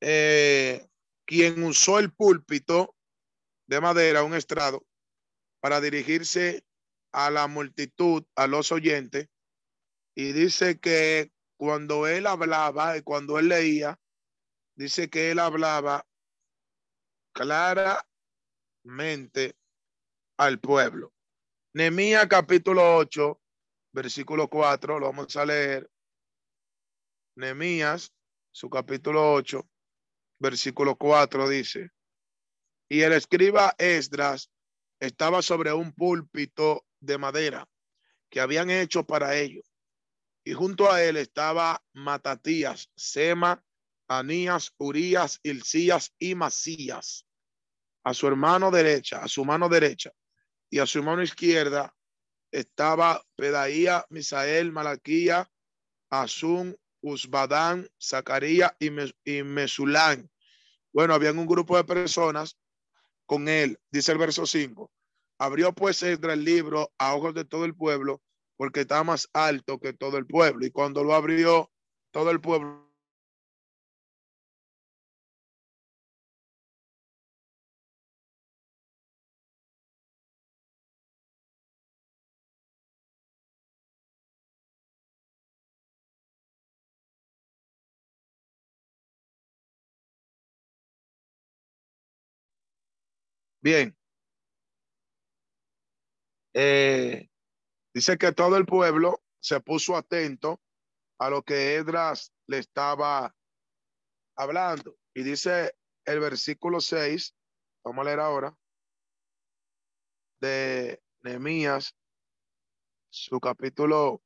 eh, 0.00 0.88
quien 1.26 1.62
usó 1.62 1.98
el 1.98 2.12
púlpito 2.12 2.96
de 3.66 3.80
madera, 3.80 4.24
un 4.24 4.34
estrado, 4.34 4.86
para 5.60 5.80
dirigirse 5.80 6.64
a 7.12 7.30
la 7.30 7.46
multitud, 7.46 8.24
a 8.34 8.46
los 8.46 8.72
oyentes, 8.72 9.28
y 10.14 10.32
dice 10.32 10.80
que 10.80 11.30
cuando 11.58 12.06
él 12.06 12.26
hablaba 12.26 12.96
y 12.96 13.02
cuando 13.02 13.38
él 13.38 13.48
leía, 13.48 14.00
dice 14.74 15.10
que 15.10 15.30
él 15.30 15.38
hablaba 15.38 16.06
claramente 18.82 19.56
al 20.36 20.60
pueblo. 20.60 21.12
Nemía 21.74 22.28
capítulo 22.28 22.96
8, 22.96 23.40
versículo 23.92 24.48
4, 24.48 24.98
lo 24.98 25.06
vamos 25.06 25.36
a 25.36 25.44
leer. 25.44 25.90
Nemías, 27.36 28.12
su 28.50 28.68
capítulo 28.68 29.32
8, 29.34 29.68
versículo 30.40 30.96
4 30.96 31.48
dice, 31.48 31.90
y 32.88 33.02
el 33.02 33.12
escriba 33.12 33.74
Esdras 33.78 34.50
estaba 34.98 35.42
sobre 35.42 35.72
un 35.72 35.92
púlpito 35.92 36.86
de 37.00 37.18
madera 37.18 37.68
que 38.30 38.40
habían 38.40 38.70
hecho 38.70 39.04
para 39.04 39.36
ello. 39.36 39.62
Y 40.44 40.54
junto 40.54 40.90
a 40.90 41.02
él 41.02 41.18
estaba 41.18 41.84
Matatías, 41.92 42.90
Sema, 42.96 43.62
Anías, 44.08 44.72
Urías, 44.78 45.38
Ilcías 45.42 46.14
y 46.18 46.34
Masías. 46.34 47.27
A 48.08 48.14
su 48.14 48.26
hermano 48.26 48.70
derecha, 48.70 49.22
a 49.22 49.28
su 49.28 49.44
mano 49.44 49.68
derecha 49.68 50.10
y 50.70 50.78
a 50.78 50.86
su 50.86 51.02
mano 51.02 51.22
izquierda 51.22 51.94
estaba 52.50 53.22
Pedaía, 53.36 54.06
Misael, 54.08 54.72
Malaquía, 54.72 55.46
Azun, 56.08 56.74
Usbadán, 57.02 57.86
Zacarías 58.02 58.72
y, 58.78 58.88
y 59.30 59.42
Mesulán. 59.42 60.30
Bueno, 60.90 61.12
habían 61.12 61.38
un 61.38 61.46
grupo 61.46 61.76
de 61.76 61.84
personas 61.84 62.56
con 63.26 63.46
él, 63.46 63.78
dice 63.90 64.12
el 64.12 64.18
verso 64.18 64.46
5. 64.46 64.90
Abrió 65.36 65.74
pues 65.74 66.02
Esdras 66.02 66.32
el 66.32 66.44
libro 66.44 66.90
a 66.96 67.14
ojos 67.14 67.34
de 67.34 67.44
todo 67.44 67.66
el 67.66 67.74
pueblo, 67.74 68.22
porque 68.56 68.80
está 68.80 69.04
más 69.04 69.28
alto 69.34 69.78
que 69.78 69.92
todo 69.92 70.16
el 70.16 70.26
pueblo. 70.26 70.64
Y 70.64 70.70
cuando 70.70 71.04
lo 71.04 71.12
abrió, 71.12 71.70
todo 72.10 72.30
el 72.30 72.40
pueblo 72.40 72.87
Bien. 93.68 93.94
Eh, 96.54 97.28
dice 97.92 98.16
que 98.16 98.32
todo 98.32 98.56
el 98.56 98.64
pueblo 98.64 99.22
se 99.40 99.60
puso 99.60 99.94
atento 99.94 100.58
a 101.18 101.28
lo 101.28 101.42
que 101.42 101.74
Edras 101.74 102.32
le 102.46 102.60
estaba 102.60 103.36
hablando. 104.36 104.96
Y 105.12 105.22
dice 105.22 105.76
el 106.06 106.18
versículo 106.18 106.80
6, 106.80 107.34
vamos 107.84 108.00
a 108.00 108.04
leer 108.06 108.20
ahora, 108.20 108.56
de 110.40 111.02
Nehemías, 111.20 111.94
su 113.10 113.38
capítulo. 113.38 114.22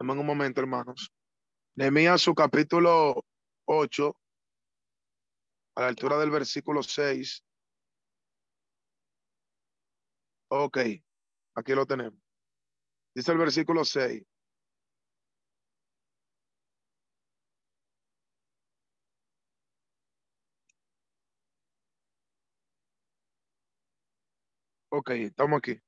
Dame 0.00 0.12
un 0.14 0.24
momento, 0.24 0.62
hermanos. 0.62 1.12
Nehemías, 1.76 2.22
su 2.22 2.34
capítulo 2.34 3.26
8, 3.66 4.16
a 5.78 5.82
la 5.82 5.88
altura 5.88 6.18
del 6.18 6.30
versículo 6.30 6.82
6. 6.82 7.44
Ok, 10.48 10.78
aquí 11.54 11.72
lo 11.74 11.86
tenemos. 11.86 12.18
Dice 13.14 13.30
el 13.32 13.38
versículo 13.38 13.84
6. 13.84 14.24
Ok, 24.90 25.10
estamos 25.10 25.58
aquí. 25.58 25.80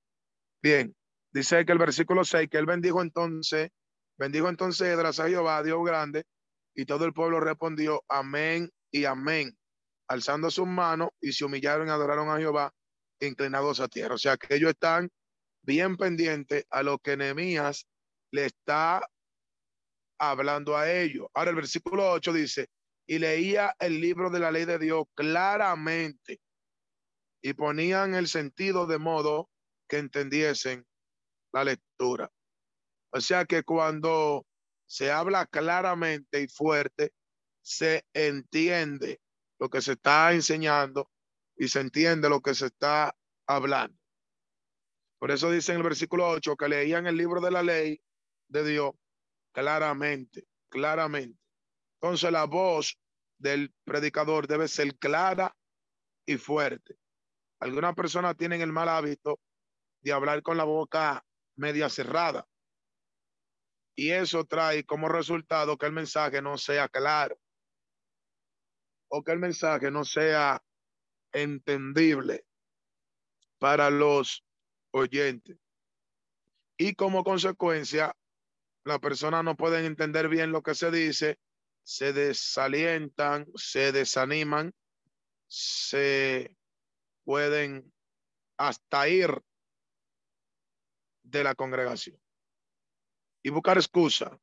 Bien, 0.62 0.94
dice 1.32 1.64
que 1.66 1.72
el 1.72 1.78
versículo 1.78 2.24
6, 2.24 2.48
que 2.48 2.58
él 2.58 2.66
bendijo 2.66 3.02
entonces, 3.02 3.70
bendijo 4.16 4.48
entonces 4.48 4.86
Edras 4.88 5.18
a 5.18 5.28
Jehová, 5.28 5.62
Dios 5.64 5.82
grande, 5.84 6.24
y 6.76 6.84
todo 6.84 7.06
el 7.06 7.12
pueblo 7.12 7.40
respondió, 7.40 8.04
amén 8.08 8.70
y 8.92 9.04
amén 9.04 9.59
alzando 10.10 10.50
sus 10.50 10.66
manos 10.66 11.10
y 11.20 11.32
se 11.32 11.44
humillaron 11.44 11.86
y 11.86 11.90
adoraron 11.90 12.28
a 12.30 12.38
Jehová 12.38 12.74
inclinados 13.20 13.78
a 13.78 13.86
tierra. 13.86 14.16
O 14.16 14.18
sea 14.18 14.36
que 14.36 14.56
ellos 14.56 14.70
están 14.70 15.08
bien 15.62 15.96
pendientes 15.96 16.64
a 16.68 16.82
lo 16.82 16.98
que 16.98 17.16
Nehemías 17.16 17.86
le 18.32 18.46
está 18.46 19.06
hablando 20.18 20.76
a 20.76 20.90
ellos. 20.90 21.28
Ahora 21.32 21.50
el 21.50 21.56
versículo 21.56 22.10
8 22.10 22.32
dice, 22.32 22.66
y 23.06 23.20
leía 23.20 23.76
el 23.78 24.00
libro 24.00 24.30
de 24.30 24.40
la 24.40 24.50
ley 24.50 24.64
de 24.64 24.80
Dios 24.80 25.04
claramente 25.14 26.40
y 27.40 27.52
ponían 27.52 28.14
el 28.14 28.26
sentido 28.26 28.86
de 28.86 28.98
modo 28.98 29.48
que 29.88 29.98
entendiesen 29.98 30.84
la 31.52 31.62
lectura. 31.62 32.28
O 33.12 33.20
sea 33.20 33.44
que 33.44 33.62
cuando 33.62 34.44
se 34.86 35.12
habla 35.12 35.46
claramente 35.46 36.42
y 36.42 36.48
fuerte, 36.48 37.12
se 37.62 38.04
entiende 38.12 39.20
lo 39.60 39.68
que 39.68 39.82
se 39.82 39.92
está 39.92 40.32
enseñando 40.32 41.10
y 41.54 41.68
se 41.68 41.80
entiende 41.80 42.30
lo 42.30 42.40
que 42.40 42.54
se 42.54 42.66
está 42.66 43.14
hablando. 43.46 43.96
Por 45.18 45.30
eso 45.30 45.50
dice 45.50 45.72
en 45.72 45.78
el 45.78 45.84
versículo 45.84 46.28
8 46.30 46.56
que 46.56 46.68
leían 46.68 47.06
el 47.06 47.16
libro 47.16 47.42
de 47.42 47.50
la 47.50 47.62
ley 47.62 48.02
de 48.48 48.64
Dios 48.64 48.92
claramente, 49.52 50.48
claramente. 50.70 51.38
Entonces 52.00 52.32
la 52.32 52.44
voz 52.44 52.98
del 53.38 53.74
predicador 53.84 54.46
debe 54.46 54.66
ser 54.66 54.96
clara 54.96 55.54
y 56.24 56.38
fuerte. 56.38 56.96
Algunas 57.60 57.94
personas 57.94 58.38
tienen 58.38 58.62
el 58.62 58.72
mal 58.72 58.88
hábito 58.88 59.40
de 60.00 60.12
hablar 60.12 60.42
con 60.42 60.56
la 60.56 60.64
boca 60.64 61.22
media 61.56 61.90
cerrada. 61.90 62.48
Y 63.94 64.12
eso 64.12 64.46
trae 64.46 64.84
como 64.84 65.10
resultado 65.10 65.76
que 65.76 65.84
el 65.84 65.92
mensaje 65.92 66.40
no 66.40 66.56
sea 66.56 66.88
claro 66.88 67.38
o 69.10 69.22
que 69.22 69.32
el 69.32 69.38
mensaje 69.38 69.90
no 69.90 70.04
sea 70.04 70.62
entendible 71.32 72.46
para 73.58 73.90
los 73.90 74.44
oyentes. 74.92 75.58
y 76.78 76.94
como 76.94 77.24
consecuencia 77.24 78.16
la 78.84 78.98
persona 78.98 79.42
no 79.42 79.54
pueden 79.56 79.84
entender 79.84 80.28
bien 80.28 80.50
lo 80.50 80.62
que 80.62 80.74
se 80.74 80.90
dice, 80.90 81.38
se 81.82 82.14
desalientan, 82.14 83.46
se 83.54 83.92
desaniman, 83.92 84.72
se 85.46 86.56
pueden 87.24 87.92
hasta 88.56 89.08
ir 89.08 89.42
de 91.22 91.44
la 91.44 91.54
congregación 91.54 92.18
y 93.42 93.50
buscar 93.50 93.76
excusa. 93.76 94.40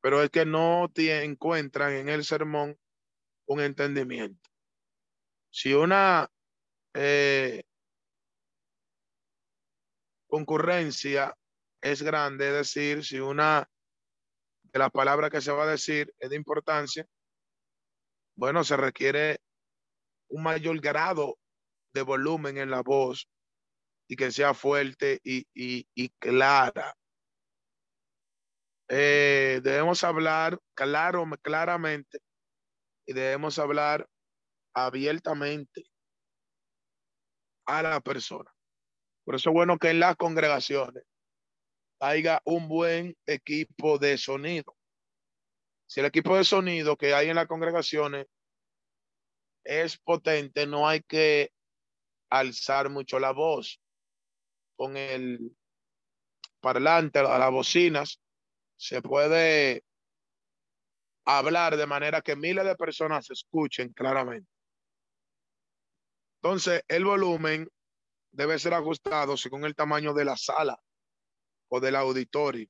Pero 0.00 0.22
es 0.22 0.30
que 0.30 0.46
no 0.46 0.88
te 0.94 1.24
encuentran 1.24 1.94
en 1.94 2.08
el 2.08 2.24
sermón 2.24 2.78
un 3.48 3.60
entendimiento. 3.60 4.48
Si 5.50 5.72
una 5.72 6.30
eh, 6.94 7.64
concurrencia 10.28 11.34
es 11.80 12.02
grande, 12.02 12.48
es 12.48 12.54
decir, 12.54 13.04
si 13.04 13.18
una 13.18 13.68
de 14.64 14.78
las 14.78 14.90
palabras 14.90 15.30
que 15.30 15.40
se 15.40 15.50
va 15.50 15.64
a 15.64 15.70
decir 15.70 16.14
es 16.18 16.30
de 16.30 16.36
importancia, 16.36 17.06
bueno, 18.36 18.62
se 18.64 18.76
requiere 18.76 19.40
un 20.28 20.42
mayor 20.42 20.78
grado 20.80 21.38
de 21.94 22.02
volumen 22.02 22.58
en 22.58 22.70
la 22.70 22.82
voz 22.82 23.28
y 24.08 24.16
que 24.16 24.30
sea 24.30 24.52
fuerte 24.52 25.20
y, 25.24 26.10
clara. 26.18 26.94
Eh, 28.90 29.60
debemos 29.62 30.04
hablar 30.04 30.58
claro, 30.74 31.26
claramente 31.42 32.18
y 33.08 33.14
debemos 33.14 33.58
hablar 33.58 34.06
abiertamente 34.74 35.86
a 37.64 37.82
la 37.82 38.00
persona. 38.00 38.54
Por 39.24 39.34
eso 39.34 39.48
es 39.48 39.54
bueno 39.54 39.78
que 39.78 39.88
en 39.88 40.00
las 40.00 40.14
congregaciones 40.16 41.04
haya 42.00 42.42
un 42.44 42.68
buen 42.68 43.16
equipo 43.24 43.98
de 43.98 44.18
sonido. 44.18 44.76
Si 45.86 46.00
el 46.00 46.06
equipo 46.06 46.36
de 46.36 46.44
sonido 46.44 46.98
que 46.98 47.14
hay 47.14 47.30
en 47.30 47.36
las 47.36 47.46
congregaciones 47.46 48.26
es 49.64 49.96
potente, 49.96 50.66
no 50.66 50.86
hay 50.86 51.00
que 51.00 51.50
alzar 52.28 52.90
mucho 52.90 53.18
la 53.18 53.32
voz 53.32 53.80
con 54.76 54.98
el 54.98 55.56
parlante, 56.60 57.20
a 57.20 57.38
las 57.38 57.50
bocinas, 57.50 58.20
se 58.76 59.00
puede 59.00 59.82
hablar 61.28 61.76
de 61.76 61.86
manera 61.86 62.22
que 62.22 62.36
miles 62.36 62.64
de 62.64 62.74
personas 62.74 63.30
escuchen 63.30 63.92
claramente. 63.92 64.50
Entonces, 66.40 66.82
el 66.88 67.04
volumen 67.04 67.68
debe 68.32 68.58
ser 68.58 68.72
ajustado 68.72 69.36
según 69.36 69.64
el 69.64 69.74
tamaño 69.74 70.14
de 70.14 70.24
la 70.24 70.36
sala 70.36 70.80
o 71.68 71.80
del 71.80 71.96
auditorio. 71.96 72.68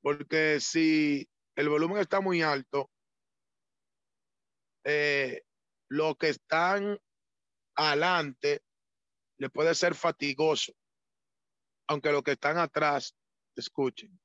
Porque 0.00 0.60
si 0.60 1.28
el 1.56 1.68
volumen 1.68 1.98
está 1.98 2.20
muy 2.20 2.42
alto, 2.42 2.88
eh, 4.84 5.42
lo 5.88 6.14
que 6.14 6.28
están 6.28 7.00
adelante 7.74 8.62
le 9.38 9.50
puede 9.50 9.74
ser 9.74 9.96
fatigoso, 9.96 10.72
aunque 11.88 12.12
los 12.12 12.22
que 12.22 12.32
están 12.32 12.58
atrás 12.58 13.16
escuchen. 13.56 14.20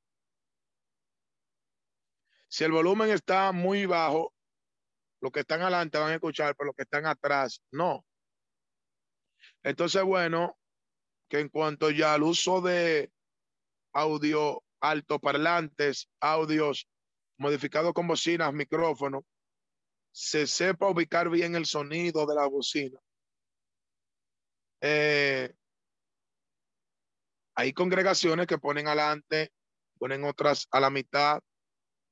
Si 2.53 2.63
el 2.63 2.71
volumen 2.71 3.09
está 3.09 3.51
muy 3.51 3.87
bajo, 3.87 4.31
los 5.21 5.31
que 5.31 5.39
están 5.39 5.63
adelante 5.63 5.97
van 5.97 6.11
a 6.11 6.13
escuchar, 6.13 6.55
pero 6.55 6.67
los 6.67 6.75
que 6.75 6.83
están 6.83 7.07
atrás 7.07 7.63
no. 7.71 8.05
Entonces, 9.63 10.03
bueno, 10.03 10.55
que 11.27 11.39
en 11.39 11.49
cuanto 11.49 11.89
ya 11.89 12.13
al 12.13 12.21
uso 12.21 12.61
de 12.61 13.11
audio 13.91 14.63
altoparlantes, 14.81 16.11
audios 16.19 16.87
modificados 17.39 17.91
con 17.91 18.07
bocinas, 18.07 18.53
micrófonos, 18.53 19.23
se 20.11 20.45
sepa 20.45 20.91
ubicar 20.91 21.31
bien 21.31 21.55
el 21.55 21.65
sonido 21.65 22.27
de 22.27 22.35
la 22.35 22.45
bocina. 22.45 22.99
Eh, 24.79 25.51
hay 27.55 27.73
congregaciones 27.73 28.45
que 28.45 28.59
ponen 28.59 28.87
adelante, 28.87 29.51
ponen 29.97 30.23
otras 30.23 30.67
a 30.69 30.79
la 30.79 30.91
mitad, 30.91 31.41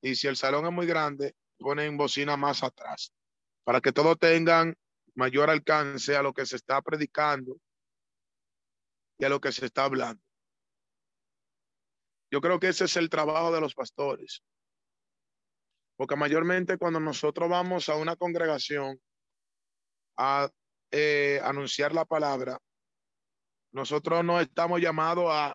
y 0.02 0.16
si 0.16 0.26
el 0.26 0.36
salón 0.36 0.66
es 0.66 0.72
muy 0.72 0.86
grande, 0.86 1.36
ponen 1.58 1.96
bocina 1.96 2.36
más 2.36 2.62
atrás, 2.62 3.14
para 3.64 3.80
que 3.80 3.92
todos 3.92 4.18
tengan 4.18 4.76
mayor 5.14 5.48
alcance 5.48 6.16
a 6.16 6.22
lo 6.22 6.32
que 6.32 6.44
se 6.44 6.56
está 6.56 6.82
predicando 6.82 7.56
y 9.18 9.24
a 9.24 9.28
lo 9.28 9.40
que 9.40 9.52
se 9.52 9.64
está 9.64 9.84
hablando. 9.84 10.22
Yo 12.30 12.40
creo 12.40 12.58
que 12.58 12.68
ese 12.68 12.86
es 12.86 12.96
el 12.96 13.08
trabajo 13.08 13.52
de 13.52 13.60
los 13.60 13.74
pastores. 13.74 14.42
Porque 15.96 16.16
mayormente 16.16 16.78
cuando 16.78 16.98
nosotros 16.98 17.48
vamos 17.48 17.88
a 17.88 17.96
una 17.96 18.16
congregación 18.16 19.00
a 20.16 20.50
eh, 20.90 21.40
anunciar 21.44 21.94
la 21.94 22.04
palabra, 22.04 22.58
nosotros 23.72 24.24
no 24.24 24.40
estamos 24.40 24.80
llamados 24.80 25.26
a 25.28 25.54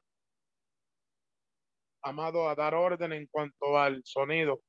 amado 2.08 2.50
a 2.50 2.56
dar 2.56 2.74
orden 2.74 3.14
en 3.14 3.28
cuanto 3.28 3.78
al 3.78 4.02
sonido. 4.06 4.62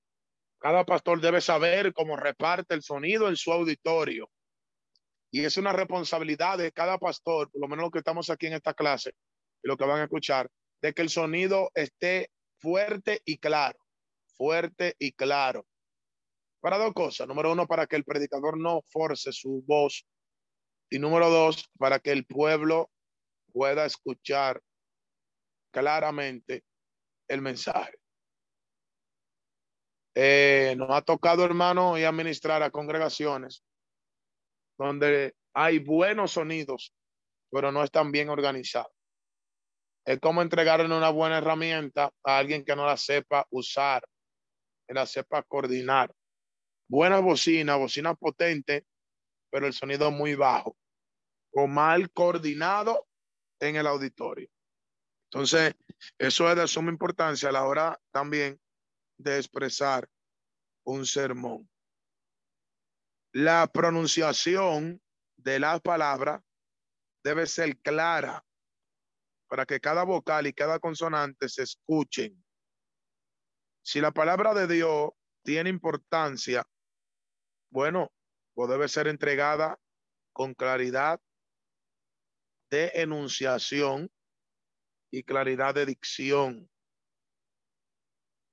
Cada 0.59 0.85
pastor 0.85 1.20
debe 1.20 1.40
saber 1.40 1.92
cómo 1.92 2.16
reparte 2.16 2.74
el 2.74 2.83
sonido 2.83 3.29
en 3.29 3.37
su 3.37 3.53
auditorio. 3.53 4.29
Y 5.31 5.44
es 5.44 5.57
una 5.57 5.72
responsabilidad 5.72 6.59
de 6.59 6.72
cada 6.72 6.98
pastor, 6.98 7.51
por 7.51 7.61
lo 7.61 7.68
menos 7.68 7.85
lo 7.85 7.90
que 7.90 7.98
estamos 7.98 8.31
aquí 8.31 8.46
en 8.46 8.55
esta 8.55 8.74
clase 8.74 9.12
y 9.62 9.68
lo 9.68 9.77
que 9.77 9.85
van 9.85 10.01
a 10.01 10.05
escuchar, 10.05 10.51
de 10.83 10.92
que 10.92 11.03
el 11.03 11.11
sonido 11.11 11.70
esté 11.74 12.31
fuerte 12.59 13.20
y 13.24 13.38
claro, 13.38 13.79
fuerte 14.37 14.96
y 14.98 15.12
claro. 15.12 15.66
Para 16.61 16.79
dos 16.79 16.92
cosas. 16.92 17.29
Número 17.29 17.53
uno, 17.53 17.66
para 17.66 17.87
que 17.87 17.96
el 17.96 18.05
predicador 18.05 18.59
no 18.59 18.83
force 18.88 19.33
su 19.33 19.62
voz. 19.66 20.05
Y 20.90 20.98
número 20.98 21.31
dos, 21.31 21.68
para 21.79 22.01
que 22.01 22.11
el 22.11 22.27
pueblo 22.27 22.90
pueda 23.53 23.85
escuchar 23.85 24.61
claramente 25.70 26.64
el 27.28 27.42
mensaje. 27.42 27.98
Eh, 30.14 30.74
nos 30.76 30.90
ha 30.90 31.02
tocado, 31.02 31.44
hermano, 31.44 31.96
y 31.96 32.04
administrar 32.04 32.62
a 32.62 32.70
congregaciones 32.70 33.62
donde 34.78 35.34
hay 35.54 35.78
buenos 35.78 36.32
sonidos, 36.32 36.94
pero 37.50 37.70
no 37.72 37.84
están 37.84 38.10
bien 38.10 38.28
organizados. 38.28 38.92
Es 40.04 40.20
como 40.20 40.40
entregarle 40.40 40.86
una 40.86 41.10
buena 41.10 41.38
herramienta 41.38 42.10
a 42.24 42.38
alguien 42.38 42.64
que 42.64 42.74
no 42.74 42.86
la 42.86 42.96
sepa 42.96 43.46
usar, 43.50 44.02
que 44.86 44.94
la 44.94 45.04
sepa 45.04 45.42
coordinar. 45.42 46.12
Buena 46.88 47.20
bocina, 47.20 47.76
bocina 47.76 48.14
potente, 48.14 48.86
pero 49.50 49.66
el 49.66 49.74
sonido 49.74 50.10
muy 50.10 50.34
bajo 50.34 50.76
o 51.52 51.66
mal 51.66 52.10
coordinado 52.12 53.06
en 53.60 53.76
el 53.76 53.86
auditorio. 53.86 54.48
Entonces, 55.30 55.74
eso 56.16 56.48
es 56.48 56.56
de 56.56 56.66
suma 56.66 56.90
importancia 56.90 57.50
a 57.50 57.52
la 57.52 57.64
hora 57.64 58.00
también 58.10 58.58
de 59.18 59.36
expresar 59.36 60.08
un 60.84 61.04
sermón. 61.04 61.68
La 63.32 63.66
pronunciación 63.66 65.02
de 65.36 65.60
las 65.60 65.80
palabras 65.82 66.42
debe 67.22 67.46
ser 67.46 67.76
clara 67.78 68.42
para 69.48 69.66
que 69.66 69.80
cada 69.80 70.04
vocal 70.04 70.46
y 70.46 70.54
cada 70.54 70.78
consonante 70.78 71.48
se 71.48 71.62
escuchen. 71.62 72.42
Si 73.82 74.00
la 74.00 74.12
palabra 74.12 74.54
de 74.54 74.66
Dios 74.66 75.10
tiene 75.42 75.68
importancia, 75.68 76.66
bueno, 77.70 78.10
pues 78.54 78.70
debe 78.70 78.88
ser 78.88 79.08
entregada 79.08 79.78
con 80.32 80.54
claridad 80.54 81.20
de 82.70 82.92
enunciación 82.94 84.10
y 85.10 85.22
claridad 85.22 85.74
de 85.74 85.86
dicción. 85.86 86.70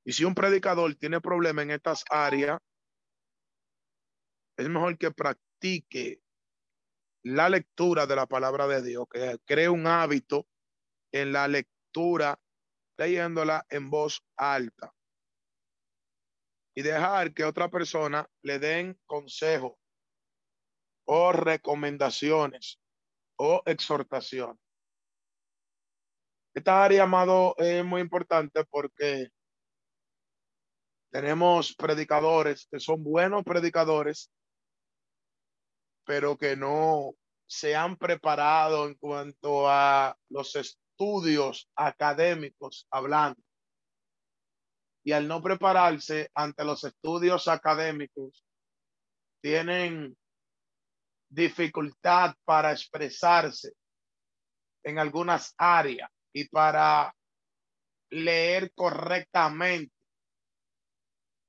Y 0.05 0.13
si 0.13 0.23
un 0.23 0.35
predicador 0.35 0.93
tiene 0.95 1.19
problema 1.19 1.63
en 1.63 1.71
estas 1.71 2.05
áreas, 2.09 2.59
es 4.57 4.69
mejor 4.69 4.97
que 4.97 5.11
practique 5.11 6.21
la 7.23 7.49
lectura 7.49 8.05
de 8.05 8.15
la 8.15 8.27
palabra 8.27 8.67
de 8.67 8.83
Dios, 8.83 9.07
que 9.11 9.39
cree 9.45 9.67
un 9.67 9.87
hábito 9.87 10.47
en 11.11 11.33
la 11.33 11.47
lectura, 11.47 12.39
leyéndola 12.97 13.65
en 13.69 13.89
voz 13.89 14.23
alta. 14.37 14.93
Y 16.75 16.83
dejar 16.83 17.33
que 17.33 17.45
otra 17.45 17.69
persona 17.69 18.29
le 18.43 18.59
den 18.59 18.99
consejo 19.05 19.79
o 21.05 21.31
recomendaciones 21.31 22.79
o 23.37 23.63
exhortación. 23.65 24.59
Esta 26.55 26.85
área, 26.85 27.03
amado, 27.03 27.53
es 27.57 27.83
muy 27.83 27.99
importante 27.99 28.63
porque 28.63 29.27
tenemos 31.11 31.75
predicadores 31.75 32.65
que 32.71 32.79
son 32.79 33.03
buenos 33.03 33.43
predicadores, 33.43 34.31
pero 36.05 36.37
que 36.37 36.55
no 36.55 37.11
se 37.45 37.75
han 37.75 37.97
preparado 37.97 38.87
en 38.87 38.95
cuanto 38.95 39.69
a 39.69 40.17
los 40.29 40.55
estudios 40.55 41.69
académicos 41.75 42.87
hablando. 42.89 43.41
Y 45.03 45.11
al 45.11 45.27
no 45.27 45.41
prepararse 45.41 46.31
ante 46.33 46.63
los 46.63 46.85
estudios 46.85 47.49
académicos, 47.49 48.45
tienen 49.41 50.17
dificultad 51.29 52.33
para 52.45 52.71
expresarse 52.71 53.73
en 54.83 54.99
algunas 54.99 55.53
áreas 55.57 56.14
y 56.35 56.49
para 56.49 57.15
leer 58.09 58.73
correctamente. 58.73 59.95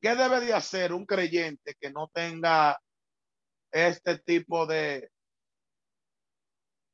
¿Qué 0.01 0.14
debe 0.14 0.38
de 0.38 0.55
hacer 0.55 0.92
un 0.92 1.05
creyente 1.05 1.75
que 1.75 1.90
no 1.90 2.09
tenga 2.14 2.81
este 3.72 4.18
tipo 4.20 4.64
de 4.64 5.11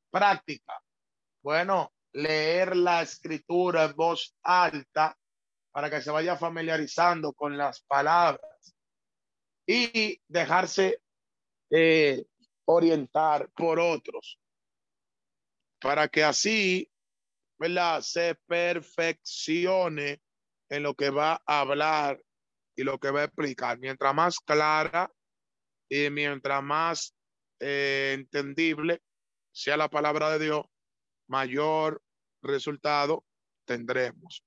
práctica? 0.09 0.81
Bueno, 1.43 1.93
leer 2.13 2.75
la 2.75 3.03
escritura 3.03 3.83
en 3.83 3.95
voz 3.95 4.35
alta 4.41 5.15
para 5.71 5.91
que 5.91 6.01
se 6.01 6.09
vaya 6.09 6.35
familiarizando 6.35 7.31
con 7.33 7.55
las 7.55 7.81
palabras 7.81 8.75
y 9.67 10.19
dejarse 10.27 10.99
eh, 11.69 12.25
orientar 12.65 13.51
por 13.51 13.79
otros 13.79 14.39
para 15.79 16.07
que 16.07 16.23
así 16.23 16.89
¿verdad? 17.57 18.01
se 18.01 18.35
perfeccione 18.47 20.21
en 20.69 20.83
lo 20.83 20.95
que 20.95 21.09
va 21.09 21.41
a 21.45 21.59
hablar 21.59 22.21
y 22.75 22.83
lo 22.83 22.99
que 22.99 23.11
va 23.11 23.21
a 23.21 23.25
explicar. 23.25 23.77
Mientras 23.79 24.13
más 24.13 24.39
clara 24.39 25.11
y 25.89 26.09
mientras 26.09 26.63
más 26.63 27.15
eh, 27.59 28.13
entendible 28.15 29.01
sea 29.51 29.77
la 29.77 29.89
palabra 29.89 30.31
de 30.31 30.45
Dios, 30.45 30.65
mayor 31.27 32.01
resultado 32.41 33.25
tendremos. 33.65 34.43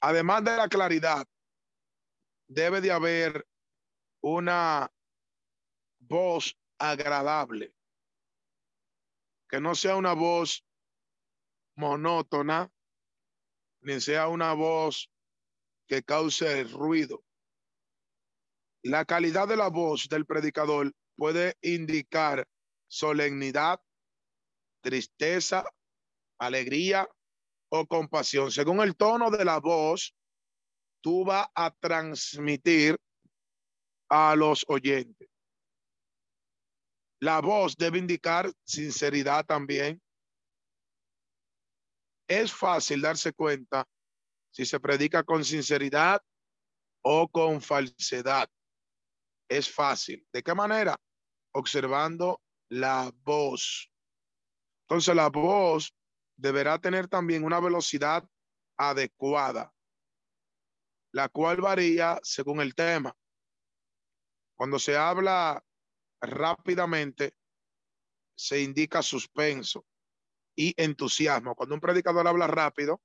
Además 0.00 0.44
de 0.44 0.56
la 0.56 0.68
claridad, 0.68 1.26
debe 2.48 2.80
de 2.80 2.92
haber 2.92 3.46
una 4.20 4.90
voz 5.98 6.56
agradable, 6.78 7.74
que 9.48 9.60
no 9.60 9.74
sea 9.74 9.96
una 9.96 10.12
voz 10.12 10.64
monótona, 11.78 12.70
ni 13.80 14.00
sea 14.00 14.28
una 14.28 14.52
voz 14.52 15.10
que 15.86 16.02
cause 16.02 16.64
ruido. 16.64 17.24
La 18.82 19.04
calidad 19.04 19.48
de 19.48 19.56
la 19.56 19.68
voz 19.68 20.08
del 20.08 20.26
predicador 20.26 20.92
puede 21.16 21.56
indicar 21.62 22.46
solemnidad, 22.88 23.80
tristeza, 24.82 25.64
alegría 26.38 27.08
o 27.70 27.86
compasión. 27.86 28.50
Según 28.50 28.80
el 28.80 28.96
tono 28.96 29.30
de 29.30 29.44
la 29.44 29.60
voz, 29.60 30.14
tú 31.00 31.24
vas 31.24 31.46
a 31.54 31.70
transmitir 31.70 32.98
a 34.08 34.34
los 34.34 34.64
oyentes. 34.68 35.28
La 37.20 37.40
voz 37.40 37.76
debe 37.76 37.98
indicar 37.98 38.50
sinceridad 38.64 39.44
también. 39.44 40.00
Es 42.28 42.52
fácil 42.52 43.00
darse 43.00 43.32
cuenta 43.32 43.88
si 44.50 44.66
se 44.66 44.78
predica 44.78 45.24
con 45.24 45.44
sinceridad 45.44 46.22
o 47.02 47.26
con 47.26 47.62
falsedad. 47.62 48.50
Es 49.48 49.72
fácil. 49.72 50.26
¿De 50.30 50.42
qué 50.42 50.54
manera? 50.54 51.00
Observando 51.54 52.42
la 52.68 53.10
voz. 53.22 53.90
Entonces 54.82 55.14
la 55.16 55.30
voz 55.30 55.94
deberá 56.36 56.78
tener 56.78 57.08
también 57.08 57.44
una 57.44 57.60
velocidad 57.60 58.28
adecuada, 58.76 59.72
la 61.12 61.30
cual 61.30 61.62
varía 61.62 62.20
según 62.22 62.60
el 62.60 62.74
tema. 62.74 63.16
Cuando 64.54 64.78
se 64.78 64.98
habla 64.98 65.64
rápidamente, 66.20 67.34
se 68.36 68.60
indica 68.60 69.02
suspenso 69.02 69.86
y 70.58 70.74
entusiasmo. 70.76 71.54
Cuando 71.54 71.76
un 71.76 71.80
predicador 71.80 72.26
habla 72.26 72.48
rápido, 72.48 73.00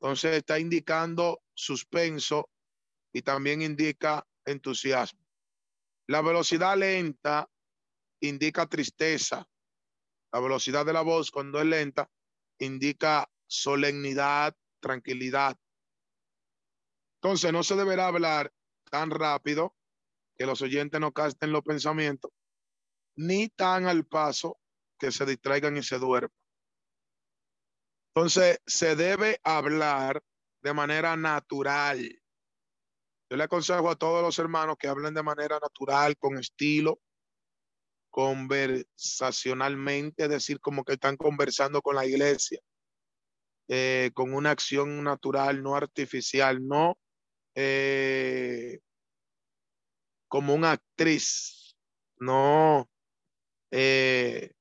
entonces 0.00 0.36
está 0.36 0.58
indicando 0.58 1.42
suspenso 1.52 2.48
y 3.12 3.20
también 3.20 3.60
indica 3.60 4.26
entusiasmo. 4.46 5.20
La 6.06 6.22
velocidad 6.22 6.78
lenta 6.78 7.46
indica 8.20 8.66
tristeza. 8.66 9.46
La 10.32 10.40
velocidad 10.40 10.86
de 10.86 10.94
la 10.94 11.02
voz 11.02 11.30
cuando 11.30 11.60
es 11.60 11.66
lenta 11.66 12.10
indica 12.58 13.30
solemnidad, 13.46 14.56
tranquilidad. 14.80 15.58
Entonces 17.16 17.52
no 17.52 17.62
se 17.64 17.76
deberá 17.76 18.06
hablar 18.06 18.50
tan 18.90 19.10
rápido 19.10 19.76
que 20.38 20.46
los 20.46 20.62
oyentes 20.62 20.98
no 20.98 21.12
casten 21.12 21.52
los 21.52 21.62
pensamientos, 21.64 22.30
ni 23.14 23.50
tan 23.50 23.86
al 23.86 24.06
paso 24.06 24.58
que 24.98 25.12
se 25.12 25.26
distraigan 25.26 25.76
y 25.76 25.82
se 25.82 25.98
duerman. 25.98 26.47
Entonces 28.18 28.58
se 28.66 28.96
debe 28.96 29.40
hablar 29.44 30.20
de 30.60 30.74
manera 30.74 31.16
natural. 31.16 32.00
Yo 33.30 33.36
le 33.36 33.44
aconsejo 33.44 33.88
a 33.88 33.94
todos 33.94 34.22
los 34.22 34.36
hermanos 34.40 34.74
que 34.76 34.88
hablen 34.88 35.14
de 35.14 35.22
manera 35.22 35.60
natural, 35.60 36.16
con 36.16 36.36
estilo, 36.36 37.00
conversacionalmente, 38.10 40.24
es 40.24 40.30
decir, 40.30 40.58
como 40.58 40.82
que 40.82 40.94
están 40.94 41.16
conversando 41.16 41.80
con 41.80 41.94
la 41.94 42.06
iglesia, 42.06 42.58
eh, 43.68 44.10
con 44.14 44.34
una 44.34 44.50
acción 44.50 45.04
natural, 45.04 45.62
no 45.62 45.76
artificial, 45.76 46.66
no 46.66 46.98
eh, 47.54 48.80
como 50.26 50.54
una 50.54 50.72
actriz, 50.72 51.76
no 52.18 52.90
eh, 53.70 54.54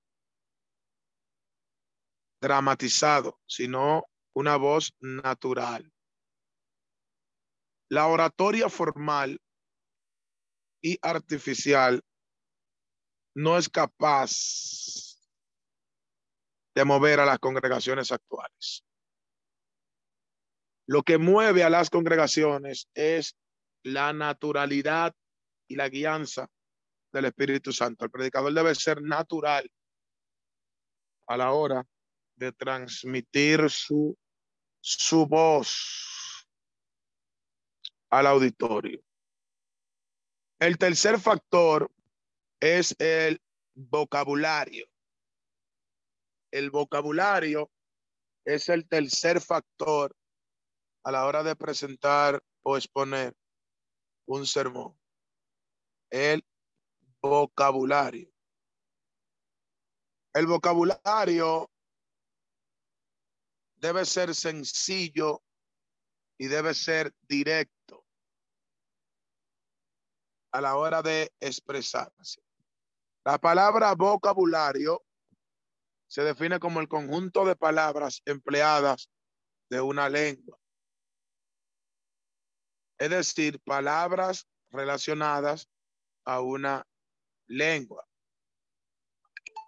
dramatizado, 2.40 3.40
sino 3.48 4.06
una 4.34 4.56
voz 4.58 4.94
natural. 5.00 5.92
La 7.90 8.08
oratoria 8.08 8.70
formal 8.70 9.42
y 10.82 10.98
artificial 11.02 12.04
no 13.36 13.58
es 13.58 13.70
capaz 13.70 14.32
de 16.76 16.86
mover 16.86 17.20
a 17.20 17.26
las 17.26 17.40
congregaciones 17.40 18.12
actuales. 18.12 18.84
Lo 20.88 21.04
que 21.04 21.18
mueve 21.18 21.64
a 21.64 21.70
las 21.70 21.90
congregaciones 21.90 22.88
es 22.94 23.36
la 23.84 24.14
naturalidad 24.14 25.16
y 25.68 25.76
la 25.76 25.90
guianza 25.90 26.48
del 27.12 27.26
Espíritu 27.26 27.74
Santo. 27.74 28.06
El 28.06 28.12
predicador 28.12 28.54
debe 28.54 28.76
ser 28.76 29.02
natural 29.02 29.70
a 31.28 31.38
la 31.38 31.52
hora 31.52 31.86
de 32.38 32.52
transmitir 32.52 33.70
su, 33.70 34.18
su 34.80 35.26
voz 35.26 36.48
al 38.10 38.28
auditorio. 38.28 39.02
El 40.60 40.78
tercer 40.78 41.20
factor 41.20 41.92
es 42.60 42.96
el 43.00 43.42
vocabulario. 43.76 44.88
El 46.52 46.72
vocabulario 46.72 47.70
es 48.46 48.70
el 48.70 48.88
tercer 48.88 49.42
factor 49.42 50.16
a 51.04 51.12
la 51.12 51.26
hora 51.26 51.44
de 51.44 51.56
presentar 51.56 52.42
o 52.64 52.78
exponer 52.78 53.36
un 54.26 54.46
sermón. 54.46 54.98
El 56.10 56.46
vocabulario. 57.22 58.32
El 60.34 60.48
vocabulario 60.48 61.70
debe 63.78 64.06
ser 64.06 64.34
sencillo 64.36 65.44
y 66.38 66.48
debe 66.48 66.74
ser 66.74 67.14
directo 67.28 68.06
a 70.52 70.62
la 70.62 70.76
hora 70.76 71.02
de 71.02 71.32
expresarse. 71.40 72.42
La 73.26 73.38
palabra 73.38 73.94
vocabulario 73.96 75.04
se 76.08 76.24
define 76.24 76.60
como 76.60 76.80
el 76.80 76.88
conjunto 76.88 77.46
de 77.46 77.56
palabras 77.56 78.22
empleadas 78.26 79.10
de 79.70 79.82
una 79.82 80.10
lengua. 80.10 80.58
Es 82.98 83.10
decir, 83.10 83.60
palabras 83.62 84.48
relacionadas 84.72 85.70
a 86.26 86.40
una 86.42 86.88
lengua. 87.48 88.08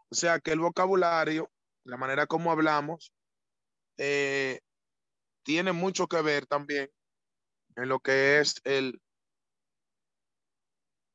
O 0.10 0.16
sea 0.16 0.40
que 0.40 0.52
el 0.52 0.60
vocabulario, 0.60 1.52
la 1.84 1.98
manera 1.98 2.26
como 2.26 2.52
hablamos, 2.52 3.14
eh, 4.00 4.60
tiene 5.44 5.74
mucho 5.74 6.08
que 6.08 6.22
ver 6.22 6.48
también 6.48 6.90
en 7.76 7.90
lo 7.90 8.00
que 8.00 8.40
es 8.40 8.56
el, 8.64 9.00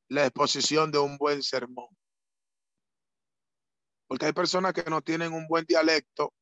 la 0.07 0.25
exposición 0.25 0.91
de 0.91 0.99
un 0.99 1.17
buen 1.17 1.43
sermón. 1.43 1.89
Porque 4.07 4.27
hay 4.27 4.33
personas 4.33 4.73
que 4.73 4.83
no 4.83 5.01
tienen 5.01 5.33
un 5.33 5.47
buen 5.47 5.65
dialecto 5.65 6.33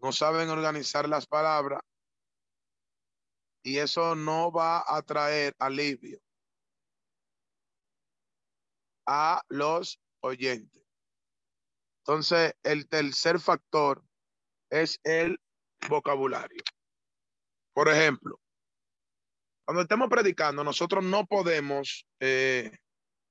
no 0.00 0.12
saben 0.12 0.48
organizar 0.48 1.08
las 1.08 1.26
palabras 1.26 1.82
y 3.62 3.78
eso 3.78 4.14
no 4.14 4.52
va 4.52 4.84
a 4.86 5.02
traer 5.02 5.54
alivio 5.58 6.20
a 9.06 9.42
los 9.48 10.00
oyentes. 10.20 10.84
Entonces, 12.00 12.54
el 12.62 12.88
tercer 12.88 13.40
factor 13.40 14.04
es 14.70 15.00
el 15.04 15.40
vocabulario. 15.88 16.62
Por 17.72 17.88
ejemplo, 17.88 18.40
cuando 19.64 19.82
estemos 19.82 20.08
predicando, 20.08 20.64
nosotros 20.64 21.04
no 21.04 21.26
podemos 21.26 22.06
eh, 22.20 22.70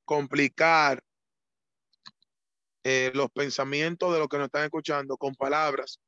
complicar 0.06 1.04
eh, 2.84 3.12
los 3.14 3.30
pensamientos 3.32 4.14
de 4.14 4.20
los 4.20 4.30
que 4.30 4.38
nos 4.38 4.46
están 4.46 4.64
escuchando 4.64 5.18
con 5.18 5.36
palabras 5.36 6.00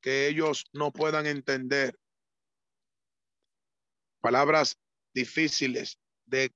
que 0.00 0.28
ellos 0.28 0.64
no 0.72 0.92
puedan 0.92 1.26
entender. 1.26 1.98
Palabras 4.20 4.78
difíciles 5.12 5.98
de 6.24 6.50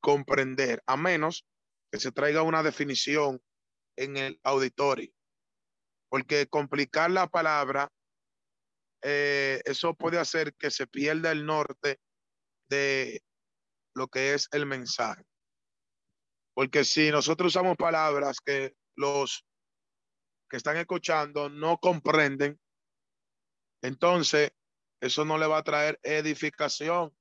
comprender, 0.00 0.82
a 0.86 0.96
menos 0.96 1.44
que 1.90 1.98
se 1.98 2.12
traiga 2.12 2.42
una 2.42 2.62
definición 2.62 3.42
en 3.96 4.16
el 4.16 4.40
auditorio. 4.42 5.12
Porque 6.12 6.46
complicar 6.46 7.10
la 7.10 7.26
palabra, 7.26 7.90
eh, 9.02 9.62
eso 9.64 9.94
puede 9.94 10.18
hacer 10.18 10.52
que 10.56 10.70
se 10.70 10.86
pierda 10.86 11.32
el 11.32 11.46
norte 11.46 12.00
de 12.68 13.22
lo 13.94 14.08
que 14.08 14.34
es 14.34 14.46
el 14.52 14.66
mensaje. 14.66 15.24
Porque 16.54 16.84
si 16.84 17.10
nosotros 17.10 17.54
usamos 17.54 17.78
palabras 17.78 18.40
que 18.44 18.74
los 18.94 19.46
que 20.50 20.58
están 20.58 20.76
escuchando 20.76 21.48
no 21.48 21.78
comprenden, 21.78 22.60
entonces 23.82 24.52
eso 25.00 25.24
no 25.24 25.38
le 25.38 25.46
va 25.46 25.56
a 25.56 25.64
traer 25.64 25.98
edificación 26.02 27.16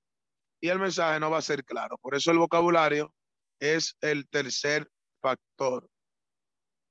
y 0.60 0.68
el 0.68 0.80
mensaje 0.80 1.18
no 1.18 1.32
va 1.32 1.38
a 1.38 1.42
ser 1.42 1.64
claro. 1.64 1.98
Por 1.98 2.14
eso 2.14 2.30
el 2.32 2.40
vocabulario 2.40 3.16
es 3.58 3.96
el 4.02 4.28
tercer 4.28 4.92
factor. 5.22 5.90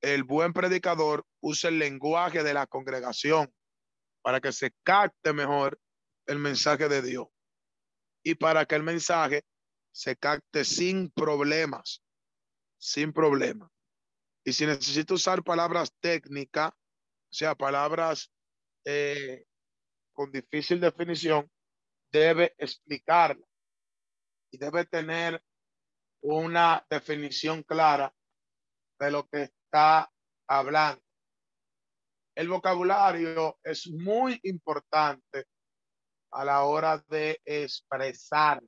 El 0.01 0.25
buen 0.25 0.53
predicador 0.53 1.27
usa 1.41 1.69
el 1.69 1.79
lenguaje 1.79 2.43
de 2.43 2.55
la 2.55 2.67
congregación 2.67 3.53
para 4.23 4.41
que 4.41 4.53
se 4.53 4.73
capte 4.83 5.33
mejor 5.33 5.79
el 6.27 6.39
mensaje 6.39 6.89
de 6.89 7.03
Dios 7.03 7.29
y 8.23 8.35
para 8.35 8.67
que 8.67 8.77
el 8.77 8.83
mensaje 8.83 9.45
se 9.93 10.17
capte 10.17 10.65
sin 10.65 11.11
problemas, 11.11 12.03
sin 12.79 13.13
problemas. 13.13 13.71
Y 14.45 14.53
si 14.53 14.67
necesito 14.67 15.15
usar 15.15 15.43
palabras 15.43 15.93
técnicas, 16.01 16.71
o 16.71 17.33
sea, 17.33 17.55
palabras 17.55 18.31
eh, 18.85 19.45
con 20.13 20.33
difícil 20.33 20.81
definición, 20.81 21.51
debe 22.11 22.55
explicarla 22.59 23.47
y 24.51 24.59
debe 24.59 24.85
tener 24.87 25.43
una 26.23 26.85
definición 26.91 27.63
clara 27.63 28.15
de 28.99 29.11
lo 29.11 29.29
que 29.29 29.51
está 29.71 30.11
hablando. 30.49 31.01
El 32.35 32.49
vocabulario 32.49 33.57
es 33.63 33.89
muy 33.89 34.41
importante 34.43 35.47
a 36.33 36.45
la 36.45 36.65
hora 36.65 36.99
de 37.09 37.41
expresar, 37.45 38.61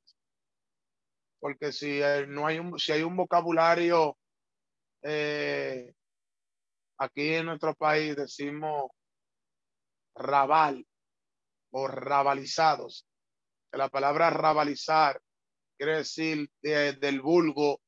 porque 1.40 1.72
si 1.72 2.00
eh, 2.00 2.24
no 2.28 2.46
hay 2.46 2.60
un, 2.60 2.78
si 2.78 2.92
hay 2.92 3.02
un 3.02 3.16
vocabulario 3.16 4.16
eh, 5.02 5.92
aquí 6.98 7.34
en 7.34 7.46
nuestro 7.46 7.74
país 7.74 8.14
decimos 8.14 8.92
rabal 10.14 10.86
o 11.72 11.88
rabalizados. 11.88 13.08
La 13.72 13.88
palabra 13.88 14.30
rabalizar 14.30 15.20
quiere 15.76 15.96
decir 15.96 16.48
del 16.60 17.20
vulgo, 17.20 17.80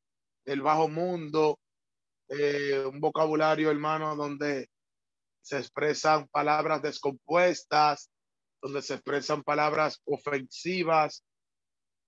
del 0.45 0.63
bajo 0.63 0.89
mundo, 0.89 1.61
eh, 2.29 2.85
un 2.87 3.01
vocabulario, 3.01 3.71
hermano, 3.71 4.17
donde 4.17 4.69
se 5.43 5.59
expresan 5.59 6.27
palabras 6.29 6.81
descompuestas, 6.83 8.11
donde 8.63 8.81
se 8.81 8.95
expresan 8.95 9.43
palabras 9.43 10.01
ofensivas, 10.07 11.23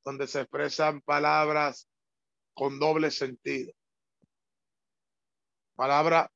donde 0.05 0.27
se 0.27 0.41
expresan 0.41 1.03
palabras 1.03 1.89
con 2.55 2.79
doble 2.79 3.11
sentido. 3.11 3.73
Palabra 5.75 6.31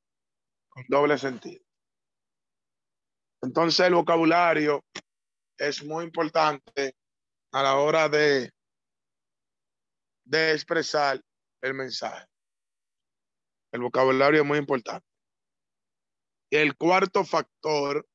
con 0.69 0.85
doble 0.87 1.17
sentido. 1.17 1.63
Entonces 3.41 3.87
el 3.87 3.95
vocabulario 3.95 4.85
es 5.57 5.83
muy 5.83 6.05
importante 6.05 6.95
a 7.51 7.63
la 7.63 7.77
hora 7.77 8.07
de, 8.07 8.51
de 10.25 10.53
expresar 10.53 11.19
el 11.61 11.73
mensaje. 11.73 12.30
El 13.71 13.81
vocabulario 13.81 14.41
es 14.41 14.47
muy 14.47 14.57
importante. 14.57 15.07
El 16.49 16.75
cuarto 16.75 17.23
factor 17.23 18.05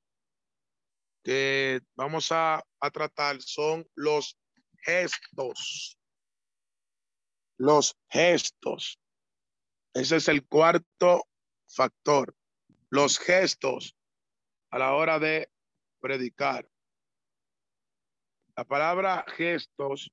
que 1.25 1.81
vamos 1.97 2.31
a, 2.31 2.63
tratar 2.93 3.43
son 3.43 3.85
los 3.97 4.39
gestos. 4.85 5.99
Los 7.59 7.99
gestos. 8.09 9.01
Ese 9.93 10.17
es 10.17 10.29
el 10.29 10.47
cuarto 10.47 11.25
factor. 11.67 12.37
Los 12.91 13.19
gestos 13.19 13.97
a 14.71 14.79
la 14.79 14.95
hora 14.95 15.19
de 15.19 15.51
predicar. 16.01 16.71
La 18.55 18.65
palabra 18.65 19.25
gestos 19.37 20.13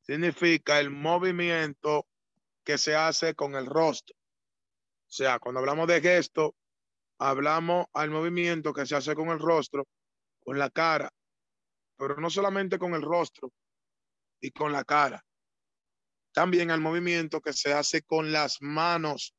significa 0.00 0.80
el 0.80 0.90
movimiento 0.90 2.08
que 2.64 2.76
se 2.76 2.96
hace 2.96 3.34
con 3.34 3.54
el 3.54 3.66
rostro. 3.66 4.17
O 5.08 5.10
sea, 5.10 5.38
cuando 5.38 5.60
hablamos 5.60 5.88
de 5.88 6.02
gesto, 6.02 6.54
hablamos 7.18 7.86
al 7.94 8.10
movimiento 8.10 8.74
que 8.74 8.84
se 8.84 8.94
hace 8.94 9.14
con 9.14 9.30
el 9.30 9.38
rostro, 9.38 9.88
con 10.40 10.58
la 10.58 10.68
cara, 10.68 11.10
pero 11.96 12.16
no 12.16 12.28
solamente 12.28 12.78
con 12.78 12.92
el 12.92 13.00
rostro 13.00 13.50
y 14.38 14.50
con 14.50 14.70
la 14.70 14.84
cara, 14.84 15.24
también 16.32 16.70
al 16.70 16.82
movimiento 16.82 17.40
que 17.40 17.54
se 17.54 17.72
hace 17.72 18.02
con 18.02 18.32
las 18.32 18.60
manos 18.60 19.34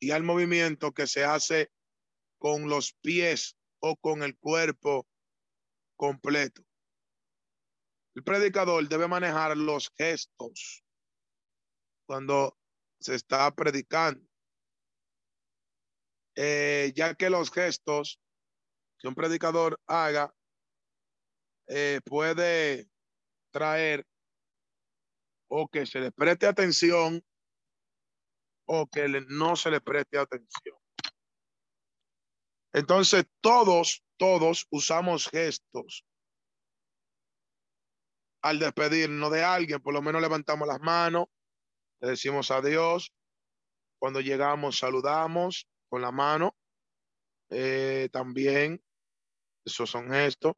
y 0.00 0.12
al 0.12 0.22
movimiento 0.22 0.92
que 0.92 1.08
se 1.08 1.24
hace 1.24 1.72
con 2.38 2.68
los 2.68 2.94
pies 3.02 3.56
o 3.80 3.96
con 3.96 4.22
el 4.22 4.38
cuerpo 4.38 5.08
completo. 5.96 6.62
El 8.14 8.22
predicador 8.22 8.88
debe 8.88 9.08
manejar 9.08 9.56
los 9.56 9.90
gestos 9.96 10.84
cuando 12.06 12.56
se 13.00 13.14
está 13.14 13.50
predicando, 13.54 14.26
eh, 16.34 16.92
ya 16.94 17.14
que 17.14 17.30
los 17.30 17.50
gestos 17.50 18.20
que 18.98 19.08
un 19.08 19.14
predicador 19.14 19.80
haga 19.86 20.34
eh, 21.68 22.00
puede 22.04 22.88
traer 23.50 24.06
o 25.48 25.68
que 25.68 25.86
se 25.86 26.00
le 26.00 26.12
preste 26.12 26.46
atención 26.46 27.24
o 28.66 28.86
que 28.86 29.08
no 29.28 29.56
se 29.56 29.70
le 29.70 29.80
preste 29.80 30.18
atención. 30.18 30.76
Entonces, 32.72 33.24
todos, 33.40 34.04
todos 34.16 34.66
usamos 34.70 35.28
gestos. 35.28 36.04
Al 38.42 38.58
despedirnos 38.58 39.32
de 39.32 39.42
alguien, 39.42 39.80
por 39.80 39.94
lo 39.94 40.02
menos 40.02 40.20
levantamos 40.20 40.68
las 40.68 40.80
manos, 40.80 41.26
le 42.00 42.10
decimos 42.10 42.50
adiós. 42.50 43.12
Cuando 43.98 44.20
llegamos, 44.20 44.78
saludamos 44.78 45.68
con 45.88 46.02
la 46.02 46.12
mano. 46.12 46.56
Eh, 47.50 48.08
también, 48.12 48.82
esos 49.64 49.90
son 49.90 50.10
gestos. 50.10 50.54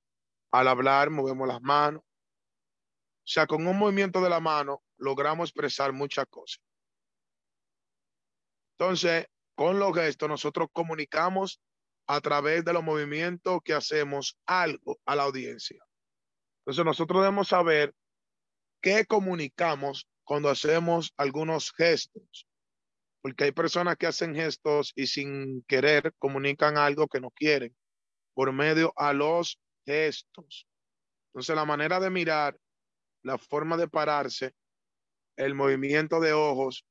Al 0.53 0.69
hablar, 0.69 1.11
movemos 1.11 1.49
las 1.49 1.63
manos. 1.63 2.03
O 2.03 3.33
sea, 3.33 3.47
con 3.47 3.67
un 3.67 3.79
movimiento 3.79 4.21
de 4.21 4.31
la 4.31 4.41
mano 4.41 4.83
logramos 4.97 5.49
expresar 5.49 5.93
muchas 5.93 6.27
cosas. 6.27 6.61
Entonces, 8.79 9.27
con 9.55 9.79
los 9.79 9.95
gestos, 9.95 10.29
nosotros 10.29 10.69
comunicamos 10.73 11.61
a 12.07 12.21
través 12.21 12.65
de 12.65 12.73
los 12.73 12.83
movimientos 12.83 13.61
que 13.63 13.73
hacemos 13.73 14.37
algo 14.47 14.99
a 15.05 15.15
la 15.15 15.23
audiencia. 15.23 15.81
Entonces 16.61 16.85
nosotros 16.85 17.23
debemos 17.23 17.49
saber 17.49 17.95
qué 18.81 19.05
comunicamos 19.05 20.09
cuando 20.31 20.49
hacemos 20.49 21.13
algunos 21.17 21.73
gestos, 21.73 22.47
porque 23.21 23.43
hay 23.43 23.51
personas 23.51 23.97
que 23.97 24.07
hacen 24.07 24.33
gestos 24.33 24.93
y 24.95 25.09
sin 25.09 25.65
querer 25.65 26.15
comunican 26.21 26.79
algo 26.79 27.09
que 27.09 27.21
no 27.21 27.33
quieren 27.33 27.77
por 28.33 28.53
medio 28.53 28.93
a 28.95 29.13
los 29.13 29.59
gestos. 29.85 30.69
Entonces 31.31 31.57
la 31.57 31.65
manera 31.65 31.99
de 31.99 32.11
mirar, 32.11 32.57
la 33.25 33.39
forma 33.39 33.77
de 33.77 33.89
pararse, 33.89 34.55
el 35.37 35.57
movimiento 35.57 36.21
de 36.21 36.33
ojos, 36.33 36.87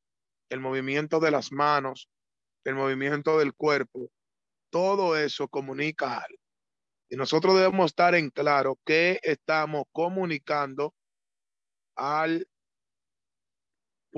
el 0.50 0.60
movimiento 0.60 1.22
de 1.22 1.32
las 1.32 1.54
manos, 1.54 2.10
el 2.66 2.76
movimiento 2.76 3.40
del 3.40 3.54
cuerpo, 3.54 4.12
todo 4.70 5.16
eso 5.16 5.48
comunica 5.48 6.18
algo. 6.18 6.44
Y 7.10 7.16
nosotros 7.16 7.56
debemos 7.56 7.86
estar 7.86 8.16
en 8.16 8.32
claro 8.32 8.78
que 8.86 9.22
estamos 9.24 9.86
comunicando 9.94 10.94
al 11.96 12.46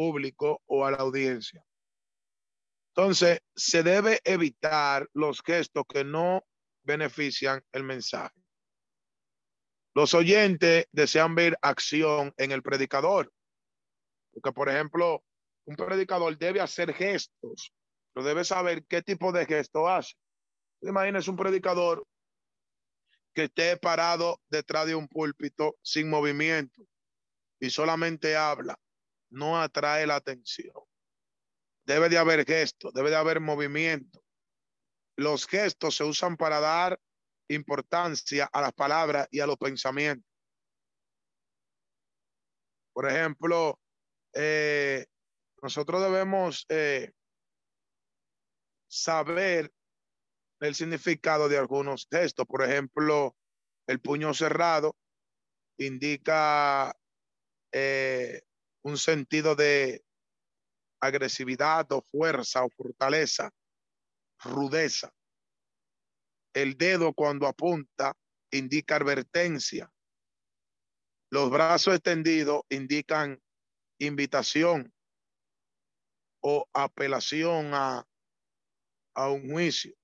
público 0.02 0.64
o 0.66 0.84
a 0.84 0.90
la 0.90 0.98
audiencia. 0.98 1.64
Entonces, 2.96 3.40
se 3.56 3.84
debe 3.84 4.20
evitar 4.24 5.08
los 5.14 5.44
gestos 5.44 5.84
que 5.88 6.04
no 6.04 6.44
benefician 6.82 7.64
el 7.72 7.84
mensaje. 7.84 8.36
Los 9.94 10.16
oyentes 10.16 10.88
desean 10.92 11.36
ver 11.36 11.56
acción 11.62 12.34
en 12.38 12.52
el 12.52 12.64
predicador. 12.64 13.32
Porque, 14.34 14.52
por 14.52 14.70
ejemplo, 14.70 15.24
un 15.66 15.76
predicador 15.76 16.36
debe 16.36 16.62
hacer 16.62 16.92
gestos, 16.96 17.72
pero 18.12 18.26
debe 18.26 18.44
saber 18.44 18.84
qué 18.86 19.04
tipo 19.04 19.32
de 19.32 19.46
gesto 19.46 19.88
hace. 19.88 20.16
Imagínese 20.82 21.30
un 21.30 21.38
predicador 21.38 22.08
que 23.36 23.44
esté 23.44 23.78
parado 23.78 24.42
detrás 24.50 24.88
de 24.88 24.96
un 24.96 25.08
púlpito 25.08 25.78
sin 25.84 26.10
movimiento 26.10 26.82
y 27.60 27.70
solamente 27.70 28.36
habla, 28.36 28.80
no 29.32 29.60
atrae 29.60 30.06
la 30.06 30.16
atención. 30.16 30.76
Debe 31.86 32.10
de 32.10 32.18
haber 32.18 32.46
gestos, 32.46 32.94
debe 32.94 33.10
de 33.10 33.16
haber 33.16 33.40
movimiento. 33.40 34.24
Los 35.16 35.48
gestos 35.48 35.96
se 35.96 36.04
usan 36.04 36.38
para 36.38 36.60
dar 36.60 37.00
importancia 37.50 38.50
a 38.52 38.62
las 38.62 38.74
palabras 38.74 39.28
y 39.32 39.40
a 39.40 39.48
los 39.48 39.58
pensamientos. 39.58 40.30
Por 42.94 43.10
ejemplo, 43.10 43.80
eh, 44.34 45.06
nosotros 45.62 46.02
debemos 46.02 46.66
eh, 46.70 47.12
saber 48.88 49.72
el 50.60 50.76
significado 50.76 51.50
de 51.50 51.58
algunos 51.58 52.08
gestos. 52.10 52.46
Por 52.46 52.64
ejemplo, 52.64 53.36
el 53.88 54.00
puño 54.00 54.34
cerrado 54.34 54.96
indica 55.78 56.96
eh, 57.72 58.42
un 58.84 58.98
sentido 58.98 59.56
de 59.56 60.04
agresividad 61.00 61.92
o 61.92 62.02
fuerza 62.02 62.64
o 62.64 62.70
fortaleza, 62.70 63.52
rudeza. 64.44 65.14
El 66.54 66.78
dedo 66.78 67.14
cuando 67.14 67.48
apunta 67.48 68.14
indica 68.52 68.96
advertencia. 68.96 69.92
Los 71.30 71.50
brazos 71.50 71.96
extendidos 71.96 72.62
indican 72.70 73.42
invitación 74.00 74.94
o 76.42 76.68
apelación 76.74 77.74
a, 77.74 78.06
a 79.16 79.30
un 79.30 79.50
juicio. 79.50 79.96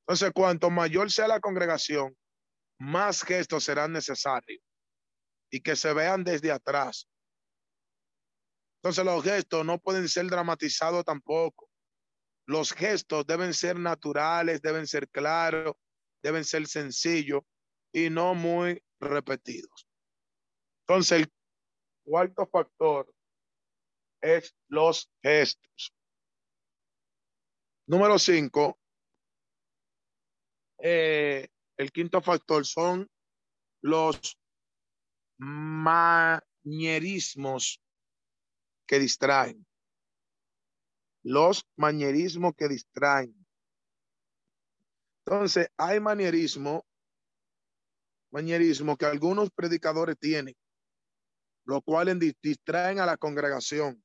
Entonces, 0.00 0.32
cuanto 0.34 0.68
mayor 0.68 1.10
sea 1.10 1.28
la 1.28 1.40
congregación, 1.40 2.14
más 2.78 3.22
gestos 3.22 3.64
serán 3.64 3.92
necesarios 3.92 4.60
y 5.54 5.60
que 5.60 5.76
se 5.76 5.94
vean 5.94 6.24
desde 6.24 6.50
atrás. 6.50 7.08
Entonces, 8.78 9.04
los 9.04 9.22
gestos 9.22 9.64
no 9.64 9.78
pueden 9.78 10.08
ser 10.08 10.26
dramatizados 10.26 11.04
tampoco. 11.04 11.70
Los 12.44 12.72
gestos 12.72 13.24
deben 13.24 13.54
ser 13.54 13.78
naturales, 13.78 14.60
deben 14.60 14.88
ser 14.88 15.08
claros, 15.10 15.76
deben 16.24 16.44
ser 16.44 16.66
sencillos 16.66 17.42
y 17.92 18.10
no 18.10 18.34
muy 18.34 18.82
repetidos. 18.98 19.86
Entonces, 20.88 21.20
el 21.20 21.32
cuarto 22.04 22.48
factor 22.48 23.14
es 24.20 24.56
los 24.66 25.08
gestos. 25.22 25.94
Número 27.86 28.18
cinco, 28.18 28.80
eh, 30.78 31.46
el 31.76 31.92
quinto 31.92 32.20
factor 32.20 32.66
son 32.66 33.08
los 33.82 34.36
manierismos 35.44 37.80
que 38.86 38.98
distraen. 38.98 39.66
Los 41.22 41.64
manierismos 41.76 42.54
que 42.56 42.68
distraen. 42.68 43.34
Entonces, 45.26 45.68
hay 45.78 46.00
manierismo, 46.00 46.84
manierismo 48.30 48.94
que 48.96 49.06
algunos 49.06 49.50
predicadores 49.50 50.18
tienen, 50.18 50.54
lo 51.64 51.80
cual 51.80 52.18
distraen 52.42 53.00
a 53.00 53.06
la 53.06 53.16
congregación 53.16 54.04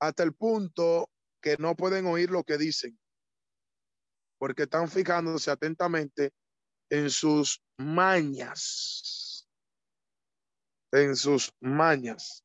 hasta 0.00 0.22
el 0.22 0.34
punto 0.34 1.08
que 1.40 1.56
no 1.58 1.74
pueden 1.74 2.06
oír 2.06 2.30
lo 2.30 2.44
que 2.44 2.58
dicen 2.58 2.96
porque 4.38 4.62
están 4.62 4.88
fijándose 4.88 5.50
atentamente 5.50 6.32
en 6.90 7.10
sus 7.10 7.60
mañas, 7.76 9.27
en 10.92 11.16
sus 11.16 11.52
mañas. 11.60 12.44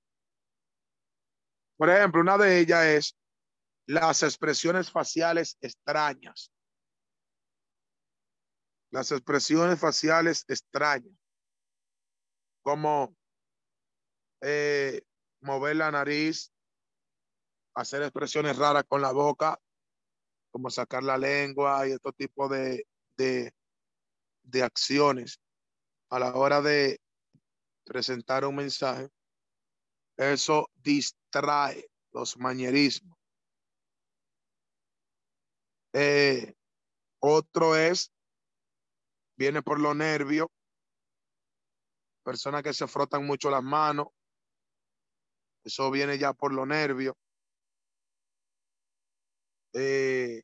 Por 1.77 1.89
ejemplo, 1.89 2.21
una 2.21 2.37
de 2.37 2.59
ellas 2.59 2.85
es 2.85 3.17
las 3.85 4.23
expresiones 4.23 4.91
faciales 4.91 5.57
extrañas. 5.61 6.51
Las 8.91 9.11
expresiones 9.11 9.79
faciales 9.79 10.45
extrañas, 10.47 11.17
como 12.61 13.15
eh, 14.41 15.01
mover 15.41 15.77
la 15.77 15.89
nariz, 15.89 16.51
hacer 17.73 18.03
expresiones 18.03 18.57
raras 18.57 18.83
con 18.87 19.01
la 19.01 19.11
boca, 19.11 19.59
como 20.51 20.69
sacar 20.69 21.01
la 21.01 21.17
lengua 21.17 21.87
y 21.87 21.93
otro 21.93 22.11
tipo 22.11 22.47
de, 22.47 22.85
de, 23.17 23.51
de 24.43 24.63
acciones 24.63 25.39
a 26.09 26.19
la 26.19 26.35
hora 26.35 26.61
de 26.61 26.99
presentar 27.83 28.45
un 28.45 28.55
mensaje, 28.55 29.09
eso 30.17 30.69
distrae 30.75 31.89
los 32.11 32.37
manierismos. 32.37 33.17
Eh, 35.93 36.55
otro 37.19 37.75
es, 37.75 38.11
viene 39.37 39.61
por 39.61 39.79
los 39.79 39.95
nervios, 39.95 40.47
personas 42.23 42.63
que 42.63 42.73
se 42.73 42.87
frotan 42.87 43.25
mucho 43.25 43.49
las 43.49 43.63
manos, 43.63 44.07
eso 45.63 45.89
viene 45.91 46.17
ya 46.17 46.33
por 46.33 46.53
los 46.53 46.67
nervios. 46.67 47.15
Eh, 49.73 50.43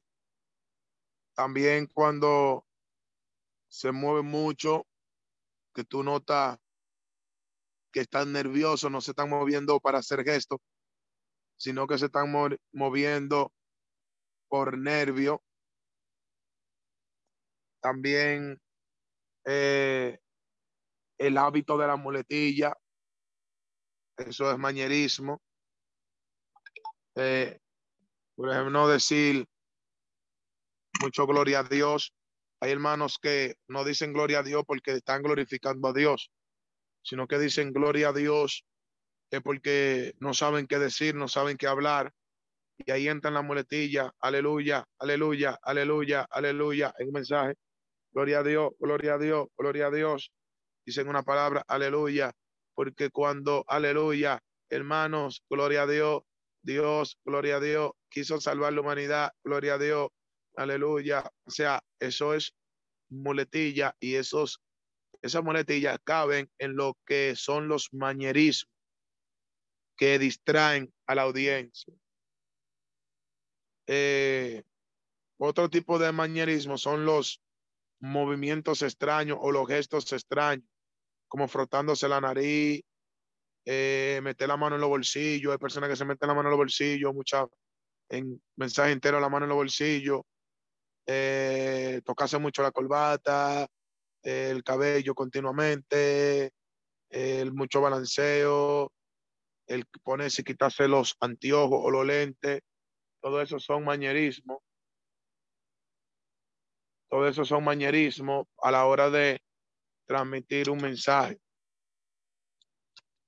también 1.36 1.88
cuando 1.88 2.66
se 3.68 3.92
mueve 3.92 4.24
mucho, 4.24 4.88
que 5.74 5.84
tú 5.84 6.04
notas 6.04 6.60
que 7.92 8.02
están 8.02 8.32
nerviosos, 8.34 8.92
no 8.92 9.02
se 9.02 9.12
están 9.12 9.30
moviendo 9.30 9.80
para 9.80 10.00
hacer 10.00 10.24
gestos, 10.24 10.60
sino 11.58 11.88
que 11.88 11.98
se 11.98 12.06
están 12.06 12.32
moviendo 12.72 13.54
por 14.48 14.78
nervio. 14.78 15.44
También 17.82 18.60
eh, 19.46 20.20
el 21.18 21.38
hábito 21.38 21.78
de 21.78 21.88
la 21.88 21.96
muletilla, 21.96 22.78
eso 24.18 24.52
es 24.52 24.58
mañerismo. 24.58 25.42
Eh, 27.16 27.60
por 28.36 28.50
ejemplo, 28.50 28.72
no 28.72 28.88
decir 28.88 29.46
mucho 31.02 31.26
gloria 31.26 31.60
a 31.60 31.64
Dios. 31.64 32.14
Hay 32.62 32.72
hermanos 32.72 33.18
que 33.22 33.56
no 33.68 33.84
dicen 33.84 34.14
gloria 34.14 34.40
a 34.40 34.44
Dios 34.44 34.64
porque 34.68 34.92
están 34.92 35.24
glorificando 35.24 35.88
a 35.88 35.94
Dios, 35.94 36.32
sino 37.02 37.28
que 37.28 37.40
dicen 37.40 37.74
gloria 37.74 38.10
a 38.10 38.14
Dios 38.14 38.66
es 39.32 39.42
porque 39.42 40.14
no 40.20 40.34
saben 40.34 40.68
qué 40.68 40.80
decir, 40.80 41.16
no 41.16 41.28
saben 41.28 41.58
qué 41.58 41.68
hablar. 41.68 42.12
Y 42.78 42.92
ahí 42.92 43.08
entra 43.08 43.32
la 43.32 43.42
muletilla, 43.42 44.14
aleluya, 44.20 44.86
aleluya, 44.98 45.60
aleluya, 45.62 46.26
aleluya, 46.30 46.94
en 46.98 47.08
un 47.08 47.14
mensaje. 47.14 47.56
Gloria 48.12 48.40
a 48.40 48.44
Dios, 48.44 48.72
gloria 48.80 49.16
a 49.16 49.18
Dios, 49.18 49.48
gloria 49.58 49.88
a 49.88 49.92
Dios. 49.92 50.32
Dicen 50.86 51.08
una 51.10 51.24
palabra, 51.24 51.64
aleluya, 51.68 52.32
porque 52.74 53.10
cuando, 53.12 53.66
aleluya, 53.68 54.40
hermanos, 54.70 55.44
gloria 55.50 55.84
a 55.84 55.88
Dios, 55.88 56.24
Dios, 56.62 57.20
gloria 57.24 57.58
a 57.58 57.60
Dios, 57.60 57.92
quiso 58.10 58.40
salvar 58.42 58.74
la 58.74 58.82
humanidad, 58.82 59.32
gloria 59.44 59.76
a 59.76 59.78
Dios, 59.78 60.10
aleluya. 60.56 61.30
O 61.46 61.52
sea, 61.52 61.84
eso 62.00 62.34
es 62.34 62.54
muletilla 63.10 63.96
y 64.00 64.16
esos, 64.16 64.62
esas 65.22 65.44
muletillas 65.44 66.00
caben 66.04 66.50
en 66.58 66.76
lo 66.76 66.98
que 67.06 67.36
son 67.36 67.68
los 67.68 67.90
mañerismos 67.94 68.74
que 69.98 70.18
distraen 70.18 70.94
a 71.08 71.16
la 71.16 71.24
audiencia. 71.24 71.94
Eh, 73.86 74.64
otro 75.38 75.70
tipo 75.70 76.00
de 76.00 76.12
mañerismo 76.12 76.78
son 76.78 77.06
los 77.06 77.42
movimientos 78.00 78.82
extraños 78.82 79.38
o 79.42 79.52
los 79.52 79.68
gestos 79.68 80.12
extraños, 80.14 80.66
como 81.28 81.48
frotándose 81.48 82.08
la 82.08 82.22
nariz, 82.22 82.82
eh, 83.66 84.20
meter 84.24 84.48
la 84.48 84.58
mano 84.58 84.76
en 84.76 84.82
los 84.82 84.90
bolsillos, 84.90 85.52
hay 85.52 85.58
personas 85.58 85.90
que 85.90 85.96
se 85.96 86.06
meten 86.06 86.28
la 86.28 86.34
mano 86.34 86.48
en 86.48 86.52
los 86.52 86.60
bolsillos, 86.60 87.14
muchas 87.14 87.48
en 88.10 88.42
mensaje 88.56 88.92
entero 88.92 89.20
la 89.20 89.30
mano 89.30 89.46
en 89.46 89.50
los 89.50 89.58
bolsillos, 89.58 90.22
eh, 91.06 92.02
tocarse 92.06 92.38
mucho 92.38 92.64
la 92.64 92.72
corbata, 92.72 93.68
el 94.24 94.64
cabello 94.64 95.16
continuamente, 95.16 96.52
el 97.10 97.54
mucho 97.54 97.82
balanceo, 97.82 98.92
el 99.68 99.86
ponerse 100.04 100.42
y 100.42 100.46
quitarse 100.46 100.88
los 100.88 101.16
anteojos 101.20 101.80
o 101.84 101.92
los 101.92 102.06
lentes, 102.06 102.62
todo 103.22 103.42
eso 103.42 103.60
son 103.60 103.84
mañerismos. 103.84 104.60
Todo 107.10 107.28
eso 107.28 107.44
son 107.44 107.64
mañerismos 107.64 108.46
a 108.62 108.72
la 108.72 108.86
hora 108.86 109.10
de 109.10 109.42
transmitir 110.06 110.70
un 110.70 110.80
mensaje. 110.80 111.40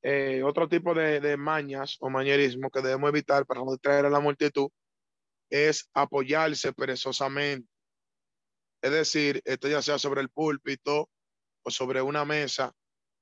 Eh, 0.03 0.41
otro 0.43 0.67
tipo 0.67 0.93
de, 0.93 1.19
de, 1.19 1.37
mañas 1.37 1.97
o 1.99 2.09
mañerismo 2.09 2.71
que 2.71 2.81
debemos 2.81 3.09
evitar 3.09 3.45
para 3.45 3.61
no 3.61 3.71
distraer 3.71 4.05
a 4.05 4.09
la 4.09 4.19
multitud 4.19 4.69
es 5.49 5.89
apoyarse 5.93 6.73
perezosamente. 6.73 7.70
Es 8.81 8.91
decir, 8.91 9.41
esto 9.45 9.67
ya 9.67 9.81
sea 9.81 9.99
sobre 9.99 10.21
el 10.21 10.29
púlpito 10.29 11.09
o 11.63 11.71
sobre 11.71 12.01
una 12.01 12.25
mesa, 12.25 12.73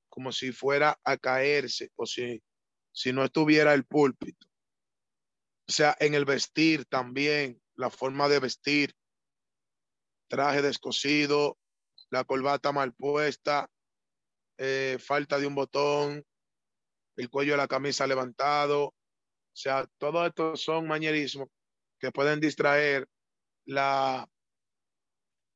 como 0.07 0.31
si 0.31 0.51
fuera 0.51 0.97
a 1.03 1.17
caerse 1.17 1.91
o 1.95 2.05
si, 2.05 2.41
si 2.91 3.11
no 3.11 3.23
estuviera 3.23 3.73
el 3.73 3.85
púlpito. 3.85 4.47
O 5.67 5.71
sea, 5.71 5.95
en 5.99 6.13
el 6.13 6.25
vestir 6.25 6.85
también, 6.85 7.61
la 7.75 7.89
forma 7.89 8.27
de 8.29 8.39
vestir, 8.39 8.93
traje 10.27 10.61
descosido, 10.61 11.57
la 12.09 12.23
corbata 12.23 12.71
mal 12.71 12.93
puesta, 12.93 13.69
eh, 14.57 14.97
falta 14.99 15.37
de 15.39 15.47
un 15.47 15.55
botón, 15.55 16.25
el 17.17 17.29
cuello 17.29 17.53
de 17.53 17.57
la 17.57 17.67
camisa 17.67 18.07
levantado. 18.07 18.85
O 18.85 18.95
sea, 19.53 19.85
todo 19.97 20.25
esto 20.25 20.55
son 20.55 20.87
mañerismos 20.87 21.49
que 21.99 22.11
pueden 22.11 22.39
distraer 22.39 23.07
la, 23.65 24.27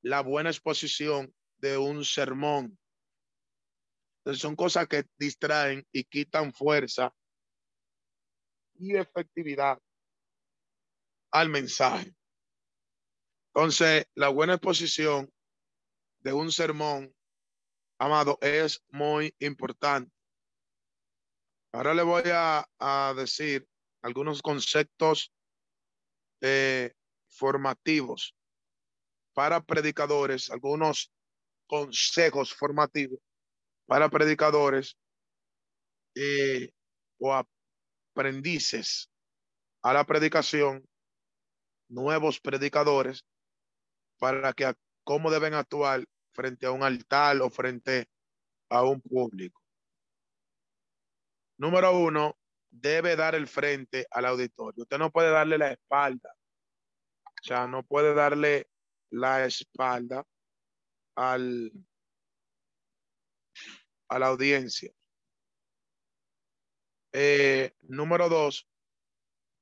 la 0.04 0.22
buena 0.22 0.49
exposición 0.49 1.34
de 1.58 1.78
un 1.78 2.04
sermón. 2.04 2.78
Son 4.36 4.56
cosas 4.56 4.88
que 4.88 5.06
distraen 5.18 5.88
y 5.91 6.04
quitan 6.04 6.54
fuerza 6.54 7.14
y 8.76 8.95
efectividad 8.95 9.80
al 11.32 11.49
mensaje. 11.49 12.14
Entonces, 13.54 14.06
la 14.14 14.30
buena 14.30 14.56
exposición 14.56 15.32
de 16.20 16.34
un 16.34 16.51
sermón, 16.51 17.14
amado, 17.97 18.38
es 18.41 18.84
muy 18.89 19.34
importante. 19.39 20.12
Ahora 21.72 21.93
le 21.93 22.04
voy 22.04 22.24
a, 22.26 22.68
a 22.80 23.14
decir 23.16 23.68
algunos 24.01 24.41
conceptos 24.41 25.32
eh, 26.41 26.93
formativos 27.28 28.36
para 29.34 29.62
predicadores, 29.62 30.50
algunos 30.50 31.12
consejos 31.68 32.54
formativos 32.54 33.20
para 33.86 34.10
predicadores 34.10 34.98
eh, 36.16 36.72
o 37.20 37.34
aprendices 37.34 39.10
a 39.82 39.94
la 39.94 40.06
predicación, 40.06 40.88
nuevos 41.90 42.40
predicadores, 42.40 43.26
para 44.20 44.54
que 44.54 44.74
cómo 45.04 45.30
deben 45.32 45.54
actuar 45.54 46.06
frente 46.34 46.66
a 46.66 46.72
un 46.72 46.84
altar 46.84 47.42
o 47.42 47.50
frente 47.50 48.08
a 48.70 48.84
un 48.84 49.02
público. 49.02 49.62
Número 51.58 51.98
uno, 51.98 52.38
debe 52.70 53.16
dar 53.16 53.36
el 53.36 53.48
frente 53.48 54.08
al 54.10 54.26
auditorio. 54.26 54.84
Usted 54.84 54.98
no 54.98 55.12
puede 55.12 55.30
darle 55.30 55.58
la 55.58 55.72
espalda. 55.72 56.34
O 57.26 57.44
sea, 57.44 57.68
no 57.68 57.84
puede 57.84 58.14
darle 58.14 58.68
la 59.14 59.45
espalda 59.45 60.26
al, 61.16 61.72
a 64.09 64.20
la 64.20 64.28
audiencia. 64.28 64.91
Eh, 67.14 67.76
número 67.82 68.28
dos, 68.28 68.68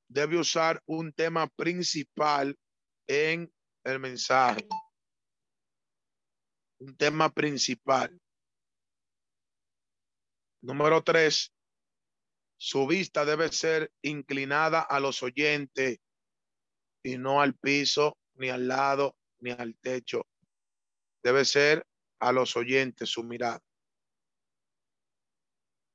debe 0.07 0.39
usar 0.39 0.81
un 0.85 1.11
tema 1.11 1.47
principal 1.47 2.57
en 3.07 3.53
el 3.83 3.99
mensaje. 3.99 4.69
Un 6.79 6.95
tema 6.95 7.29
principal. 7.29 8.17
Número 10.61 11.03
tres, 11.03 11.53
su 12.57 12.87
vista 12.87 13.25
debe 13.25 13.51
ser 13.51 13.91
inclinada 14.01 14.79
a 14.79 15.01
los 15.01 15.21
oyentes 15.23 15.99
y 17.03 17.17
no 17.17 17.41
al 17.41 17.53
piso, 17.55 18.17
ni 18.35 18.49
al 18.49 18.69
lado, 18.69 19.17
ni 19.41 19.51
al 19.51 19.75
techo. 19.75 20.27
Debe 21.23 21.45
ser 21.45 21.85
a 22.19 22.31
los 22.31 22.55
oyentes 22.55 23.09
su 23.09 23.23
mirada. 23.23 23.61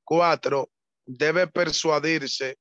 Cuatro, 0.03 0.71
debe 1.05 1.47
persuadirse 1.47 2.57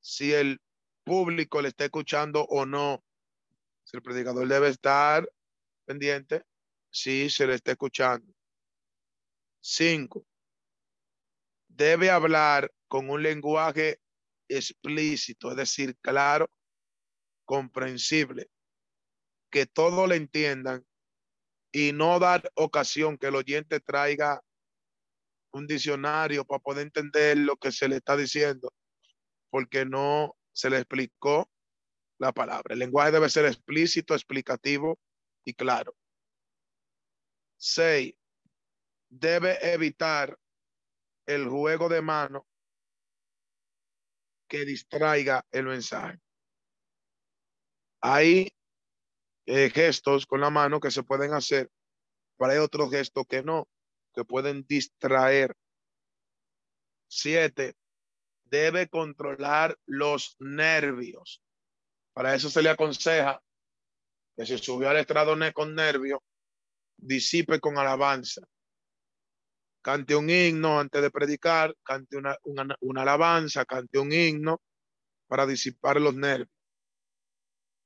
si 0.00 0.32
el 0.32 0.60
público 1.04 1.60
le 1.60 1.68
está 1.68 1.84
escuchando 1.84 2.44
o 2.44 2.64
no. 2.64 3.04
Si 3.84 3.96
el 3.96 4.02
predicador 4.02 4.48
debe 4.48 4.68
estar 4.68 5.28
pendiente, 5.84 6.44
si 6.90 7.28
se 7.28 7.46
le 7.46 7.54
está 7.54 7.72
escuchando. 7.72 8.32
Cinco, 9.60 10.26
debe 11.68 12.10
hablar 12.10 12.72
con 12.86 13.10
un 13.10 13.22
lenguaje 13.22 14.00
explícito, 14.48 15.50
es 15.50 15.56
decir, 15.56 15.96
claro, 16.00 16.50
comprensible, 17.44 18.50
que 19.54 19.66
todos 19.66 20.08
le 20.08 20.16
entiendan 20.16 20.84
y 21.70 21.92
no 21.92 22.18
dar 22.18 22.50
ocasión 22.56 23.16
que 23.16 23.28
el 23.28 23.36
oyente 23.36 23.78
traiga 23.78 24.42
un 25.52 25.68
diccionario 25.68 26.44
para 26.44 26.58
poder 26.58 26.86
entender 26.86 27.38
lo 27.38 27.56
que 27.56 27.70
se 27.70 27.86
le 27.86 27.98
está 27.98 28.16
diciendo, 28.16 28.72
porque 29.50 29.84
no 29.84 30.34
se 30.52 30.70
le 30.70 30.78
explicó 30.78 31.48
la 32.18 32.32
palabra. 32.32 32.72
El 32.72 32.80
lenguaje 32.80 33.12
debe 33.12 33.30
ser 33.30 33.44
explícito, 33.44 34.14
explicativo 34.14 34.98
y 35.44 35.54
claro. 35.54 35.94
Seis, 37.56 38.12
debe 39.08 39.72
evitar 39.72 40.36
el 41.26 41.48
juego 41.48 41.88
de 41.88 42.02
mano 42.02 42.44
que 44.48 44.64
distraiga 44.64 45.46
el 45.52 45.66
mensaje. 45.66 46.18
Hay 48.00 48.50
eh, 49.46 49.70
gestos 49.70 50.26
con 50.26 50.40
la 50.40 50.50
mano 50.50 50.80
que 50.80 50.90
se 50.90 51.02
pueden 51.02 51.34
hacer, 51.34 51.70
pero 52.38 52.52
hay 52.52 52.58
otros 52.58 52.90
gestos 52.90 53.26
que 53.28 53.42
no, 53.42 53.68
que 54.14 54.24
pueden 54.24 54.64
distraer. 54.66 55.54
Siete, 57.08 57.74
debe 58.44 58.88
controlar 58.88 59.78
los 59.86 60.36
nervios. 60.38 61.42
Para 62.12 62.34
eso 62.34 62.48
se 62.50 62.62
le 62.62 62.70
aconseja 62.70 63.42
que 64.36 64.46
si 64.46 64.58
subió 64.58 64.90
al 64.90 64.96
estrado 64.96 65.36
con 65.52 65.74
nervios, 65.74 66.20
disipe 66.96 67.60
con 67.60 67.78
alabanza 67.78 68.42
cante 69.84 70.16
un 70.16 70.30
himno 70.30 70.80
antes 70.80 71.02
de 71.02 71.10
predicar, 71.10 71.76
cante 71.82 72.16
una, 72.16 72.34
una, 72.42 73.02
alabanza, 73.02 73.66
cante 73.66 73.98
un 73.98 74.10
himno 74.10 74.62
para 75.28 75.46
disipar 75.46 76.00
los 76.00 76.14
nervios. 76.14 76.48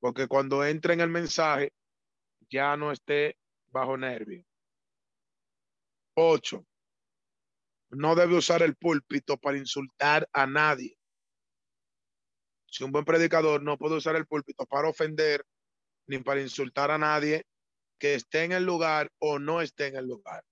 Porque 0.00 0.28
cuando 0.28 0.64
entre 0.64 0.94
en 0.94 1.00
el 1.00 1.08
mensaje, 1.08 1.72
ya 2.50 2.76
no 2.76 2.92
esté 2.92 3.36
bajo 3.70 3.96
nervio. 3.96 4.44
Ocho, 6.14 6.66
no 7.90 8.14
debe 8.14 8.36
usar 8.36 8.62
el 8.62 8.76
púlpito 8.76 9.36
para 9.36 9.58
insultar 9.58 10.28
a 10.32 10.46
nadie. 10.46 10.96
Si 12.66 12.84
un 12.84 12.92
buen 12.92 13.04
predicador 13.04 13.62
no 13.62 13.78
puede 13.78 13.96
usar 13.96 14.16
el 14.16 14.26
púlpito 14.26 14.66
para 14.66 14.88
ofender 14.88 15.44
ni 16.06 16.18
para 16.18 16.40
insultar 16.40 16.90
a 16.90 16.98
nadie 16.98 17.46
que 17.98 18.14
esté 18.14 18.44
en 18.44 18.52
el 18.52 18.64
lugar 18.64 19.10
o 19.18 19.38
no 19.38 19.60
esté 19.60 19.86
en 19.86 19.96
el 19.96 20.06
lugar. 20.06 20.44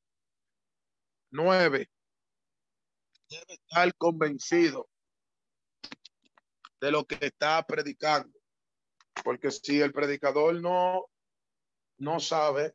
Nueve, 1.31 1.91
debe 3.29 3.55
estar 3.55 3.95
convencido 3.97 4.89
de 6.81 6.91
lo 6.91 7.05
que 7.05 7.19
está 7.21 7.63
predicando. 7.67 8.36
Porque 9.25 9.51
si 9.51 9.81
el 9.81 9.93
predicador 9.93 10.55
no, 10.61 11.07
no 11.99 12.21
sabe 12.21 12.75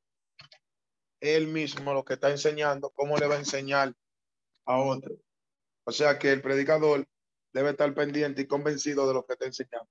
él 1.20 1.48
mismo 1.48 1.94
lo 1.94 2.04
que 2.04 2.16
está 2.16 2.30
enseñando, 2.30 2.90
¿cómo 2.92 3.18
le 3.18 3.28
va 3.28 3.36
a 3.36 3.40
enseñar 3.40 3.94
a 4.66 4.80
otro? 4.80 5.16
O 5.86 5.92
sea 5.92 6.20
que 6.20 6.32
el 6.32 6.42
predicador 6.42 7.08
debe 7.54 7.72
estar 7.72 7.94
pendiente 7.94 8.42
y 8.42 8.48
convencido 8.48 9.08
de 9.08 9.14
lo 9.14 9.26
que 9.26 9.34
está 9.34 9.46
enseñando. 9.46 9.90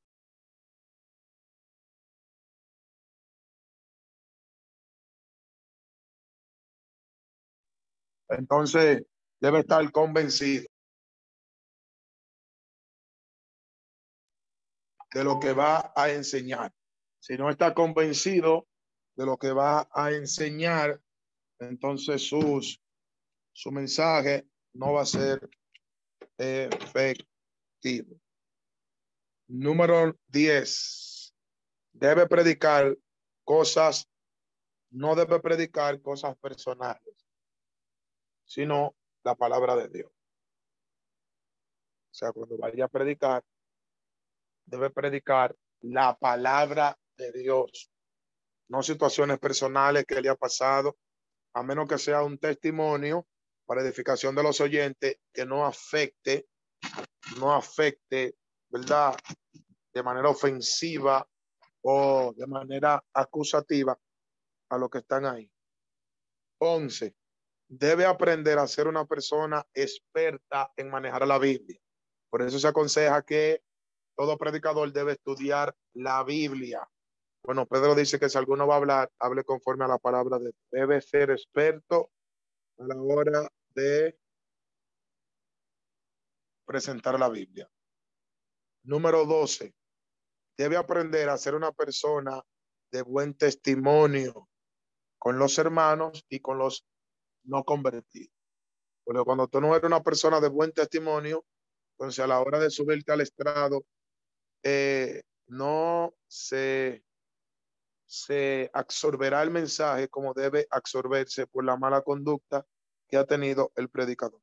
Entonces, 8.28 9.02
debe 9.40 9.60
estar 9.60 9.90
convencido 9.90 10.66
de 15.12 15.24
lo 15.24 15.40
que 15.40 15.52
va 15.52 15.92
a 15.94 16.10
enseñar. 16.10 16.72
Si 17.18 17.36
no 17.36 17.50
está 17.50 17.74
convencido 17.74 18.66
de 19.16 19.26
lo 19.26 19.36
que 19.36 19.52
va 19.52 19.88
a 19.92 20.12
enseñar, 20.12 21.00
entonces 21.58 22.26
sus, 22.26 22.80
su 23.52 23.70
mensaje 23.70 24.46
no 24.72 24.94
va 24.94 25.02
a 25.02 25.06
ser 25.06 25.50
efectivo. 26.38 28.18
Número 29.48 30.16
10. 30.28 31.34
Debe 31.92 32.26
predicar 32.26 32.96
cosas, 33.44 34.08
no 34.90 35.14
debe 35.14 35.40
predicar 35.40 36.00
cosas 36.00 36.36
personales, 36.38 37.26
sino 38.44 38.94
la 39.24 39.34
palabra 39.34 39.76
de 39.76 39.88
Dios. 39.88 40.10
O 42.10 42.14
sea, 42.14 42.32
cuando 42.32 42.56
vaya 42.56 42.84
a 42.84 42.88
predicar, 42.88 43.44
debe 44.70 44.90
predicar 44.90 45.54
la 45.80 46.16
palabra 46.16 46.96
de 47.16 47.32
Dios, 47.32 47.90
no 48.68 48.82
situaciones 48.82 49.38
personales 49.38 50.04
que 50.06 50.20
le 50.20 50.28
ha 50.28 50.36
pasado, 50.36 50.96
a 51.54 51.62
menos 51.62 51.88
que 51.88 51.98
sea 51.98 52.22
un 52.22 52.38
testimonio 52.38 53.26
para 53.66 53.82
edificación 53.82 54.34
de 54.34 54.42
los 54.42 54.60
oyentes 54.60 55.18
que 55.32 55.44
no 55.44 55.66
afecte, 55.66 56.46
no 57.38 57.52
afecte, 57.52 58.36
¿verdad? 58.68 59.16
De 59.92 60.02
manera 60.02 60.28
ofensiva 60.28 61.26
o 61.82 62.32
de 62.36 62.46
manera 62.46 63.02
acusativa 63.12 63.98
a 64.68 64.78
los 64.78 64.88
que 64.88 64.98
están 64.98 65.26
ahí. 65.26 65.50
Once, 66.58 67.16
debe 67.68 68.04
aprender 68.04 68.58
a 68.58 68.68
ser 68.68 68.86
una 68.86 69.04
persona 69.04 69.66
experta 69.74 70.72
en 70.76 70.90
manejar 70.90 71.26
la 71.26 71.38
Biblia. 71.38 71.80
Por 72.28 72.42
eso 72.42 72.58
se 72.58 72.68
aconseja 72.68 73.22
que 73.22 73.62
todo 74.20 74.36
predicador 74.36 74.92
debe 74.92 75.12
estudiar 75.12 75.74
la 75.94 76.22
Biblia. 76.22 76.86
Bueno, 77.42 77.64
Pedro 77.64 77.94
dice 77.94 78.20
que 78.20 78.28
si 78.28 78.36
alguno 78.36 78.66
va 78.66 78.74
a 78.74 78.76
hablar, 78.76 79.10
hable 79.18 79.44
conforme 79.44 79.86
a 79.86 79.88
la 79.88 79.96
palabra 79.96 80.38
de 80.38 80.52
debe 80.70 81.00
ser 81.00 81.30
experto 81.30 82.10
a 82.76 82.84
la 82.84 83.00
hora 83.00 83.48
de 83.74 84.18
presentar 86.66 87.18
la 87.18 87.30
Biblia. 87.30 87.66
Número 88.82 89.24
12. 89.24 89.74
Debe 90.54 90.76
aprender 90.76 91.30
a 91.30 91.38
ser 91.38 91.54
una 91.54 91.72
persona 91.72 92.42
de 92.92 93.00
buen 93.00 93.32
testimonio 93.32 94.50
con 95.18 95.38
los 95.38 95.56
hermanos 95.56 96.26
y 96.28 96.40
con 96.40 96.58
los 96.58 96.84
no 97.44 97.64
convertidos. 97.64 98.36
Porque 99.02 99.24
cuando 99.24 99.48
tú 99.48 99.62
no 99.62 99.74
eres 99.74 99.86
una 99.86 100.02
persona 100.02 100.40
de 100.40 100.50
buen 100.50 100.72
testimonio, 100.72 101.46
entonces 101.92 102.22
a 102.22 102.26
la 102.26 102.38
hora 102.40 102.58
de 102.58 102.68
subirte 102.68 103.12
al 103.12 103.22
estrado, 103.22 103.86
eh, 104.62 105.22
no 105.46 106.14
se, 106.26 107.04
se 108.06 108.70
absorberá 108.72 109.42
el 109.42 109.50
mensaje 109.50 110.08
como 110.08 110.34
debe 110.34 110.66
absorberse 110.70 111.46
por 111.46 111.64
la 111.64 111.76
mala 111.76 112.02
conducta 112.02 112.66
que 113.08 113.16
ha 113.16 113.26
tenido 113.26 113.72
el 113.76 113.88
predicador. 113.88 114.40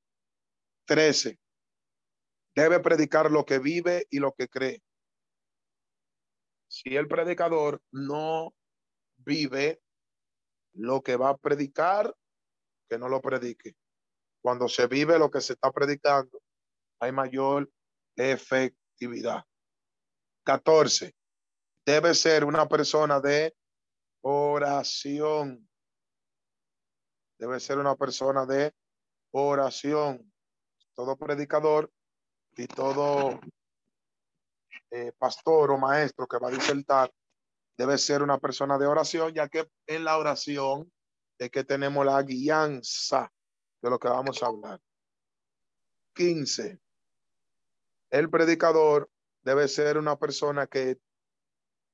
13. 0.86 1.39
Debe 2.55 2.80
predicar 2.80 3.32
lo 3.32 3.45
que 3.45 3.59
vive 3.59 4.07
y 4.09 4.20
lo 4.20 4.34
que 4.34 4.47
cree. 4.47 4.82
Si 6.68 6.95
el 6.95 7.07
predicador 7.07 7.82
no 7.91 8.53
vive 9.18 9.82
lo 10.74 11.01
que 11.01 11.15
va 11.15 11.30
a 11.30 11.38
predicar, 11.38 12.15
que 12.89 12.97
no 12.97 13.09
lo 13.09 13.22
predique. 13.22 13.76
Cuando 14.41 14.68
se 14.68 14.88
vive 14.88 15.20
lo 15.20 15.30
que 15.32 15.41
se 15.41 15.53
está 15.53 15.72
predicando, 15.72 16.41
hay 16.99 17.11
mayor 17.11 17.70
efectividad. 18.15 19.45
14. 20.48 21.14
Debe 21.86 22.14
ser 22.14 22.45
una 22.45 22.70
persona 22.70 23.20
de 23.20 23.54
oración. 24.22 25.68
Debe 27.38 27.60
ser 27.60 27.80
una 27.80 27.95
persona 27.98 28.45
de 28.45 28.74
oración. 29.32 30.32
Todo 30.95 31.18
predicador 31.18 31.91
y 32.56 32.66
todo 32.68 33.41
eh, 34.91 35.12
pastor 35.18 35.72
o 35.72 35.78
maestro 35.78 36.26
que 36.28 36.38
va 36.38 36.48
a 36.48 36.52
disertar 36.52 37.14
debe 37.78 37.98
ser 37.98 38.24
una 38.24 38.39
persona 38.39 38.78
de 38.78 38.88
oración, 38.88 39.34
ya 39.34 39.50
que 39.50 39.70
en 39.86 40.06
la 40.06 40.18
oración 40.18 40.91
es 41.38 41.52
que 41.52 41.66
tenemos 41.66 42.06
la 42.06 42.24
guianza 42.24 43.32
de 43.82 43.89
lo 43.89 44.00
que 44.00 44.08
vamos 44.08 44.41
a 44.41 44.48
hablar. 44.48 44.80
15. 46.16 46.80
El 48.10 48.30
predicador 48.30 49.12
debe 49.48 49.70
ser 49.70 49.98
una 49.98 50.20
persona 50.20 50.68
que 50.68 51.00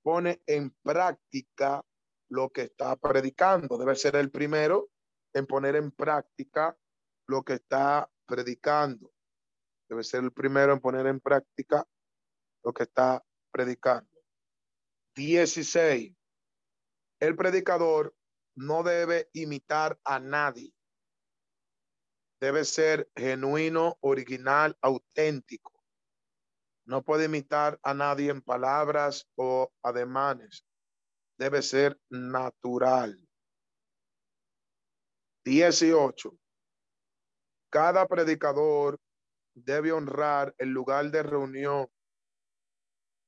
pone 0.02 0.42
en 0.48 0.72
práctica 0.82 1.86
lo 2.30 2.50
que 2.50 2.64
está 2.64 2.96
predicando. 2.96 3.78
Debe 3.78 3.96
ser 3.96 4.16
el 4.16 4.32
primero 4.32 4.90
en 5.34 5.46
poner 5.46 5.76
en 5.76 5.92
práctica 5.92 6.76
lo 7.28 7.44
que 7.44 7.54
está 7.54 8.10
predicando. 8.26 9.14
Debe 9.88 10.04
ser 10.04 10.24
el 10.24 10.32
primero 10.32 10.74
en 10.74 10.80
poner 10.80 11.06
en 11.06 11.20
práctica 11.20 11.88
lo 12.64 12.74
que 12.74 12.84
está 12.84 13.24
predicando. 13.52 14.10
16. 15.16 16.12
El 17.20 17.36
predicador 17.36 18.16
no 18.56 18.82
debe 18.82 19.30
imitar 19.34 20.00
a 20.04 20.18
nadie. 20.18 20.74
Debe 22.42 22.66
ser 22.66 23.12
genuino, 23.16 24.00
original, 24.02 24.76
auténtico. 24.82 25.73
No 26.86 27.04
puede 27.04 27.26
imitar 27.26 27.80
a 27.84 27.94
nadie 27.94 28.30
en 28.30 28.42
palabras 28.42 29.28
o 29.36 29.72
ademanes. 29.82 30.66
Debe 31.38 31.62
ser 31.62 32.00
natural. 32.10 33.18
18. 35.46 36.38
Cada 37.70 38.08
predicador 38.08 39.00
debe 39.56 39.92
honrar 39.92 40.54
el 40.58 40.70
lugar 40.70 41.12
de 41.12 41.24
reunión 41.24 41.88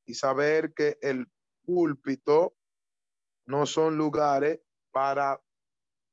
y 0.05 0.13
saber 0.13 0.73
que 0.73 0.97
el 1.01 1.27
púlpito 1.65 2.55
no 3.47 3.65
son 3.65 3.97
lugares 3.97 4.59
para, 4.91 5.41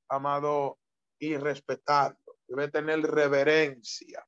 amado, 0.09 0.79
y 1.19 1.37
respetarlo. 1.37 2.39
Debe 2.49 2.69
tener 2.69 3.01
reverencia 3.03 4.27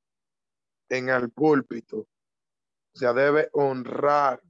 en 0.89 1.09
el 1.09 1.31
púlpito. 1.31 2.07
O 2.95 2.99
sea, 2.99 3.13
debe 3.13 3.49
honrar. 3.53 4.41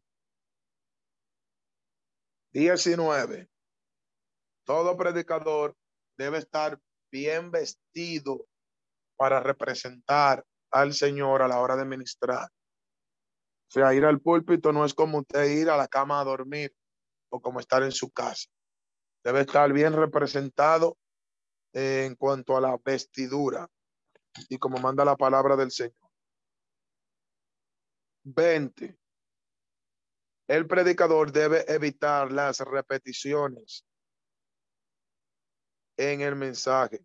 19. 2.53 3.49
Todo 4.65 4.97
predicador 4.97 5.77
debe 6.17 6.39
estar 6.39 6.81
bien 7.11 7.51
vestido 7.51 8.47
para 9.17 9.41
representar 9.41 10.45
al 10.71 10.93
Señor 10.93 11.43
a 11.43 11.49
la 11.49 11.61
hora 11.61 11.77
de 11.77 11.85
ministrar. 11.85 12.49
O 12.49 13.71
sea, 13.71 13.95
ir 13.95 14.05
al 14.05 14.21
púlpito 14.21 14.73
no 14.73 14.85
es 14.85 14.95
como 14.95 15.19
usted 15.19 15.45
ir 15.45 15.71
a 15.71 15.77
la 15.77 15.89
cama 15.89 16.21
a 16.21 16.25
dormir 16.25 16.75
o 17.31 17.41
como 17.41 17.61
estar 17.61 17.83
en 17.83 17.93
su 17.93 18.11
casa. 18.11 18.49
Debe 19.25 19.41
estar 19.41 19.73
bien 19.73 19.95
representado 19.95 20.99
en 21.73 22.15
cuanto 22.15 22.57
a 22.57 22.61
la 22.61 22.79
vestidura 22.85 23.69
y 24.49 24.59
como 24.59 24.79
manda 24.79 25.05
la 25.05 25.17
palabra 25.17 25.57
del 25.57 25.71
Señor. 25.71 26.04
20. 28.25 28.99
El 30.49 30.67
predicador 30.67 31.31
debe 31.31 31.65
evitar 31.73 32.33
las 32.33 32.61
repeticiones 32.61 33.87
en 35.97 36.23
el 36.23 36.35
mensaje 36.35 37.05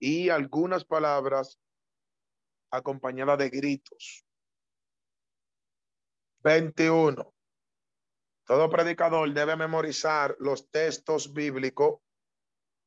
y 0.00 0.28
algunas 0.28 0.84
palabras 0.84 1.58
acompañadas 2.70 3.38
de 3.38 3.50
gritos. 3.50 4.24
21. 6.42 7.34
Todo 8.44 8.70
predicador 8.70 9.32
debe 9.32 9.56
memorizar 9.56 10.36
los 10.40 10.68
textos 10.70 11.32
bíblicos 11.32 12.00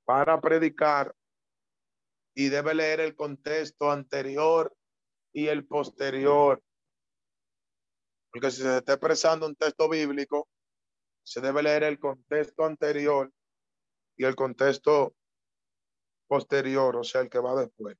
para 0.05 0.41
predicar 0.41 1.15
y 2.33 2.49
debe 2.49 2.73
leer 2.73 2.99
el 2.99 3.15
contexto 3.15 3.89
anterior 3.89 4.75
y 5.35 5.49
el 5.49 5.67
posterior. 5.67 6.63
Porque 8.31 8.49
si 8.51 8.61
se 8.61 8.77
está 8.77 8.93
expresando 8.93 9.45
un 9.45 9.55
texto 9.55 9.89
bíblico, 9.89 10.47
se 11.23 11.41
debe 11.41 11.61
leer 11.61 11.83
el 11.83 11.99
contexto 11.99 12.63
anterior 12.63 13.31
y 14.15 14.23
el 14.23 14.35
contexto 14.35 15.13
posterior, 16.27 16.95
o 16.95 17.03
sea, 17.03 17.21
el 17.21 17.29
que 17.29 17.39
va 17.39 17.53
después. 17.53 17.97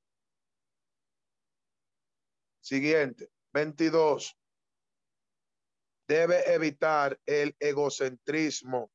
Siguiente, 2.62 3.30
22 3.54 4.38
debe 6.08 6.54
evitar 6.54 7.20
el 7.26 7.56
egocentrismo, 7.60 8.84
o 8.84 8.92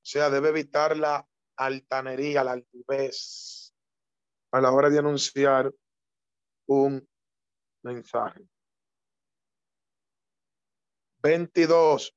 sea, 0.00 0.30
debe 0.30 0.50
evitar 0.50 0.96
la 0.96 1.28
altanería, 1.56 2.44
la 2.44 2.52
altivez 2.52 3.74
a 4.52 4.60
la 4.60 4.70
hora 4.70 4.90
de 4.90 4.98
anunciar 5.00 5.72
un 6.68 7.06
mensaje. 7.86 8.46
22. 11.22 12.14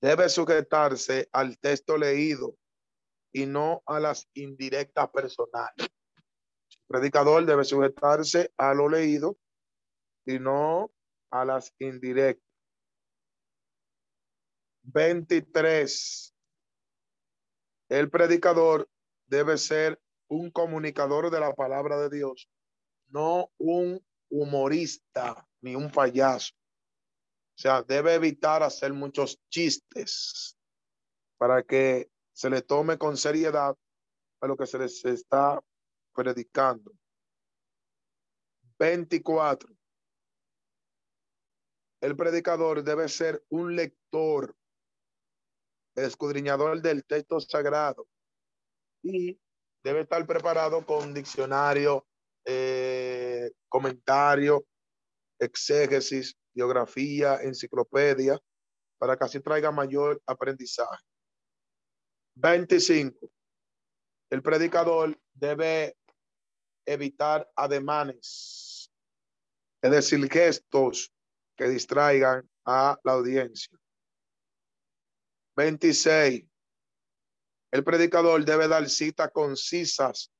debe 0.00 0.28
sujetarse 0.28 1.28
al 1.32 1.58
texto 1.58 1.96
leído 1.96 2.56
y 3.32 3.46
no 3.46 3.82
a 3.86 4.00
las 4.00 4.28
indirectas 4.34 5.10
personales. 5.10 5.76
El 5.78 6.86
predicador 6.88 7.44
debe 7.44 7.64
sujetarse 7.64 8.52
a 8.56 8.74
lo 8.74 8.88
leído 8.88 9.36
y 10.24 10.38
no 10.38 10.90
a 11.30 11.44
las 11.44 11.74
indirectas. 11.78 12.48
23. 14.82 16.34
El 17.88 18.10
predicador 18.10 18.88
debe 19.26 19.58
ser 19.58 20.00
un 20.28 20.50
comunicador 20.50 21.30
de 21.30 21.40
la 21.40 21.54
palabra 21.54 21.98
de 21.98 22.08
Dios, 22.08 22.48
no 23.08 23.50
un 23.58 24.04
humorista 24.30 25.46
ni 25.60 25.74
un 25.74 25.90
payaso. 25.90 26.54
O 26.54 27.62
sea, 27.62 27.82
debe 27.82 28.14
evitar 28.14 28.62
hacer 28.62 28.92
muchos 28.92 29.38
chistes 29.50 30.56
para 31.36 31.62
que 31.62 32.10
se 32.32 32.48
le 32.48 32.62
tome 32.62 32.96
con 32.96 33.16
seriedad 33.16 33.76
a 34.40 34.46
lo 34.46 34.56
que 34.56 34.66
se 34.66 34.78
les 34.78 35.04
está 35.04 35.62
predicando. 36.14 36.92
24. 38.78 39.70
El 42.00 42.16
predicador 42.16 42.82
debe 42.82 43.08
ser 43.10 43.44
un 43.50 43.76
lector, 43.76 44.56
escudriñador 45.94 46.80
del 46.80 47.04
texto 47.04 47.40
sagrado 47.40 48.08
y 49.02 49.38
debe 49.82 50.00
estar 50.00 50.26
preparado 50.26 50.84
con 50.86 51.12
diccionario, 51.12 52.06
eh, 52.44 53.09
comentario, 53.68 54.64
exégesis, 55.38 56.36
biografía, 56.54 57.40
enciclopedia, 57.42 58.38
para 58.98 59.16
que 59.16 59.24
así 59.24 59.40
traiga 59.40 59.70
mayor 59.70 60.20
aprendizaje. 60.26 61.04
25. 62.34 63.30
El 64.30 64.42
predicador 64.42 65.18
debe 65.32 65.96
evitar 66.86 67.50
ademanes, 67.56 68.90
es 69.82 69.90
decir, 69.90 70.30
gestos 70.30 71.12
que 71.56 71.68
distraigan 71.68 72.48
a 72.64 72.98
la 73.02 73.12
audiencia. 73.12 73.78
26. 75.56 76.44
El 77.72 77.84
predicador 77.84 78.44
debe 78.44 78.66
dar 78.68 78.88
citas 78.88 79.30
concisas 79.32 80.30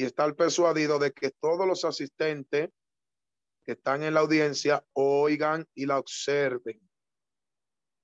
y 0.00 0.04
estar 0.04 0.34
persuadido 0.34 0.98
de 0.98 1.12
que 1.12 1.30
todos 1.30 1.66
los 1.66 1.84
asistentes 1.84 2.70
que 3.62 3.72
están 3.72 4.02
en 4.02 4.14
la 4.14 4.20
audiencia 4.20 4.82
oigan 4.94 5.68
y 5.74 5.84
la 5.84 5.98
observen. 5.98 6.80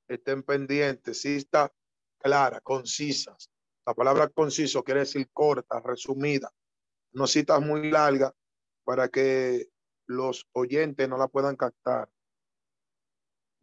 Estén 0.06 0.42
pendientes, 0.42 1.22
citas 1.22 1.70
claras, 2.18 2.60
concisas. 2.60 3.50
La 3.86 3.94
palabra 3.94 4.28
conciso 4.28 4.84
quiere 4.84 5.00
decir 5.00 5.30
corta, 5.32 5.80
resumida. 5.80 6.52
No 7.12 7.26
citas 7.26 7.62
muy 7.62 7.90
largas 7.90 8.34
para 8.84 9.08
que 9.08 9.70
los 10.06 10.46
oyentes 10.52 11.08
no 11.08 11.16
la 11.16 11.28
puedan 11.28 11.56
captar. 11.56 12.10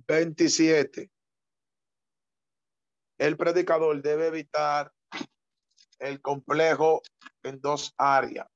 27. 0.07 1.11
El 3.19 3.37
predicador 3.37 4.01
debe 4.01 4.25
evitar 4.25 4.91
el 6.03 6.21
complejo 6.21 7.01
en 7.43 7.61
dos 7.61 7.93
áreas, 7.97 8.47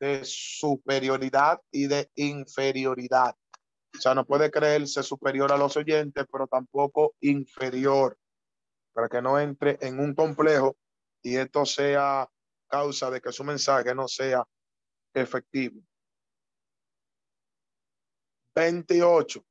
de 0.00 0.24
superioridad 0.24 1.60
y 1.70 1.86
de 1.86 2.10
inferioridad. 2.14 3.36
O 3.94 4.00
sea, 4.00 4.14
no 4.14 4.24
puede 4.24 4.50
creerse 4.50 5.02
superior 5.02 5.52
a 5.52 5.58
los 5.58 5.76
oyentes, 5.76 6.24
pero 6.30 6.46
tampoco 6.46 7.14
inferior, 7.20 8.16
para 8.92 9.08
que 9.08 9.20
no 9.20 9.38
entre 9.38 9.78
en 9.80 10.00
un 10.00 10.14
complejo 10.14 10.76
y 11.22 11.36
esto 11.36 11.66
sea 11.66 12.28
causa 12.68 13.10
de 13.10 13.20
que 13.20 13.32
su 13.32 13.44
mensaje 13.44 13.94
no 13.94 14.08
sea 14.08 14.46
efectivo. 15.12 15.82
28. 18.54 19.44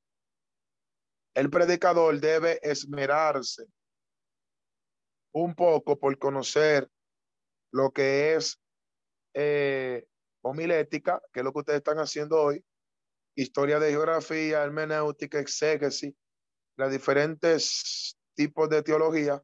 El 1.36 1.50
predicador 1.50 2.20
debe 2.20 2.60
esmerarse 2.64 3.66
un 5.34 5.54
poco 5.54 6.00
por 6.00 6.18
conocer 6.18 6.90
lo 7.72 7.92
que 7.92 8.36
es 8.36 8.60
eh, 9.34 10.08
homilética, 10.42 11.22
que 11.32 11.42
es 11.42 11.44
lo 11.44 11.54
que 11.54 11.60
ustedes 11.60 11.78
están 11.78 11.98
haciendo 12.00 12.42
hoy, 12.42 12.64
historia 13.36 13.80
de 13.80 13.92
geografía, 13.92 14.64
hermenéutica, 14.64 15.40
exégesis, 15.40 16.14
los 16.78 16.92
diferentes 16.92 18.18
tipos 18.36 18.70
de 18.70 18.84
teología, 18.84 19.44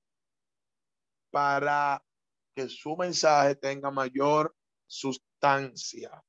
para 1.32 2.04
que 2.56 2.70
su 2.70 2.96
mensaje 2.96 3.56
tenga 3.56 3.90
mayor 3.92 4.56
sustancia 4.86 6.24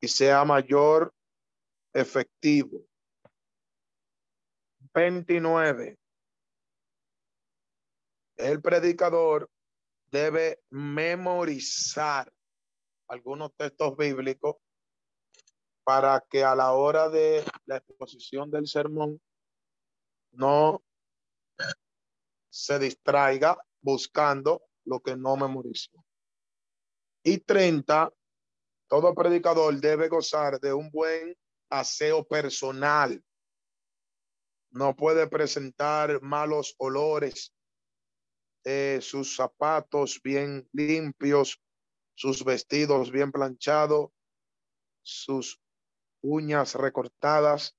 y 0.00 0.08
sea 0.08 0.44
mayor 0.44 1.12
efectivo. 1.92 2.86
29. 4.94 5.98
El 8.36 8.62
predicador 8.62 9.50
debe 10.10 10.62
memorizar 10.70 12.32
algunos 13.08 13.54
textos 13.56 13.96
bíblicos 13.96 14.56
para 15.84 16.24
que 16.28 16.44
a 16.44 16.54
la 16.54 16.72
hora 16.72 17.08
de 17.08 17.44
la 17.66 17.78
exposición 17.78 18.50
del 18.50 18.66
sermón 18.66 19.20
no 20.32 20.82
se 22.48 22.78
distraiga 22.78 23.58
buscando 23.80 24.62
lo 24.84 25.00
que 25.00 25.16
no 25.16 25.36
memorizó. 25.36 26.04
Y 27.22 27.38
30, 27.38 28.12
todo 28.88 29.14
predicador 29.14 29.74
debe 29.80 30.08
gozar 30.08 30.60
de 30.60 30.72
un 30.72 30.90
buen 30.90 31.36
aseo 31.70 32.26
personal. 32.26 33.22
No 34.70 34.94
puede 34.94 35.26
presentar 35.28 36.20
malos 36.22 36.74
olores, 36.78 37.52
eh, 38.64 38.98
sus 39.00 39.36
zapatos 39.36 40.20
bien 40.22 40.68
limpios, 40.72 41.62
sus 42.14 42.44
vestidos 42.44 43.10
bien 43.10 43.32
planchados, 43.32 44.10
sus 45.02 45.60
uñas 46.22 46.74
recortadas, 46.74 47.76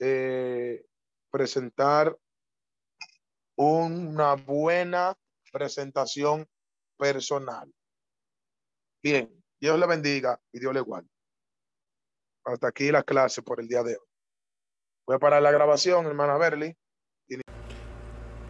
eh, 0.00 0.84
presentar 1.30 2.18
una 3.56 4.34
buena 4.34 5.14
presentación 5.52 6.48
personal. 6.98 7.72
Bien, 9.02 9.42
Dios 9.60 9.78
le 9.78 9.86
bendiga 9.86 10.40
y 10.52 10.60
Dios 10.60 10.72
le 10.72 10.80
guarde. 10.80 11.08
Hasta 12.44 12.68
aquí 12.68 12.90
la 12.90 13.02
clase 13.02 13.42
por 13.42 13.60
el 13.60 13.68
día 13.68 13.82
de 13.82 13.96
hoy. 13.96 14.06
Voy 15.06 15.16
a 15.16 15.18
parar 15.18 15.42
la 15.42 15.50
grabación, 15.50 16.06
hermana 16.06 16.38
Berly. 16.38 16.76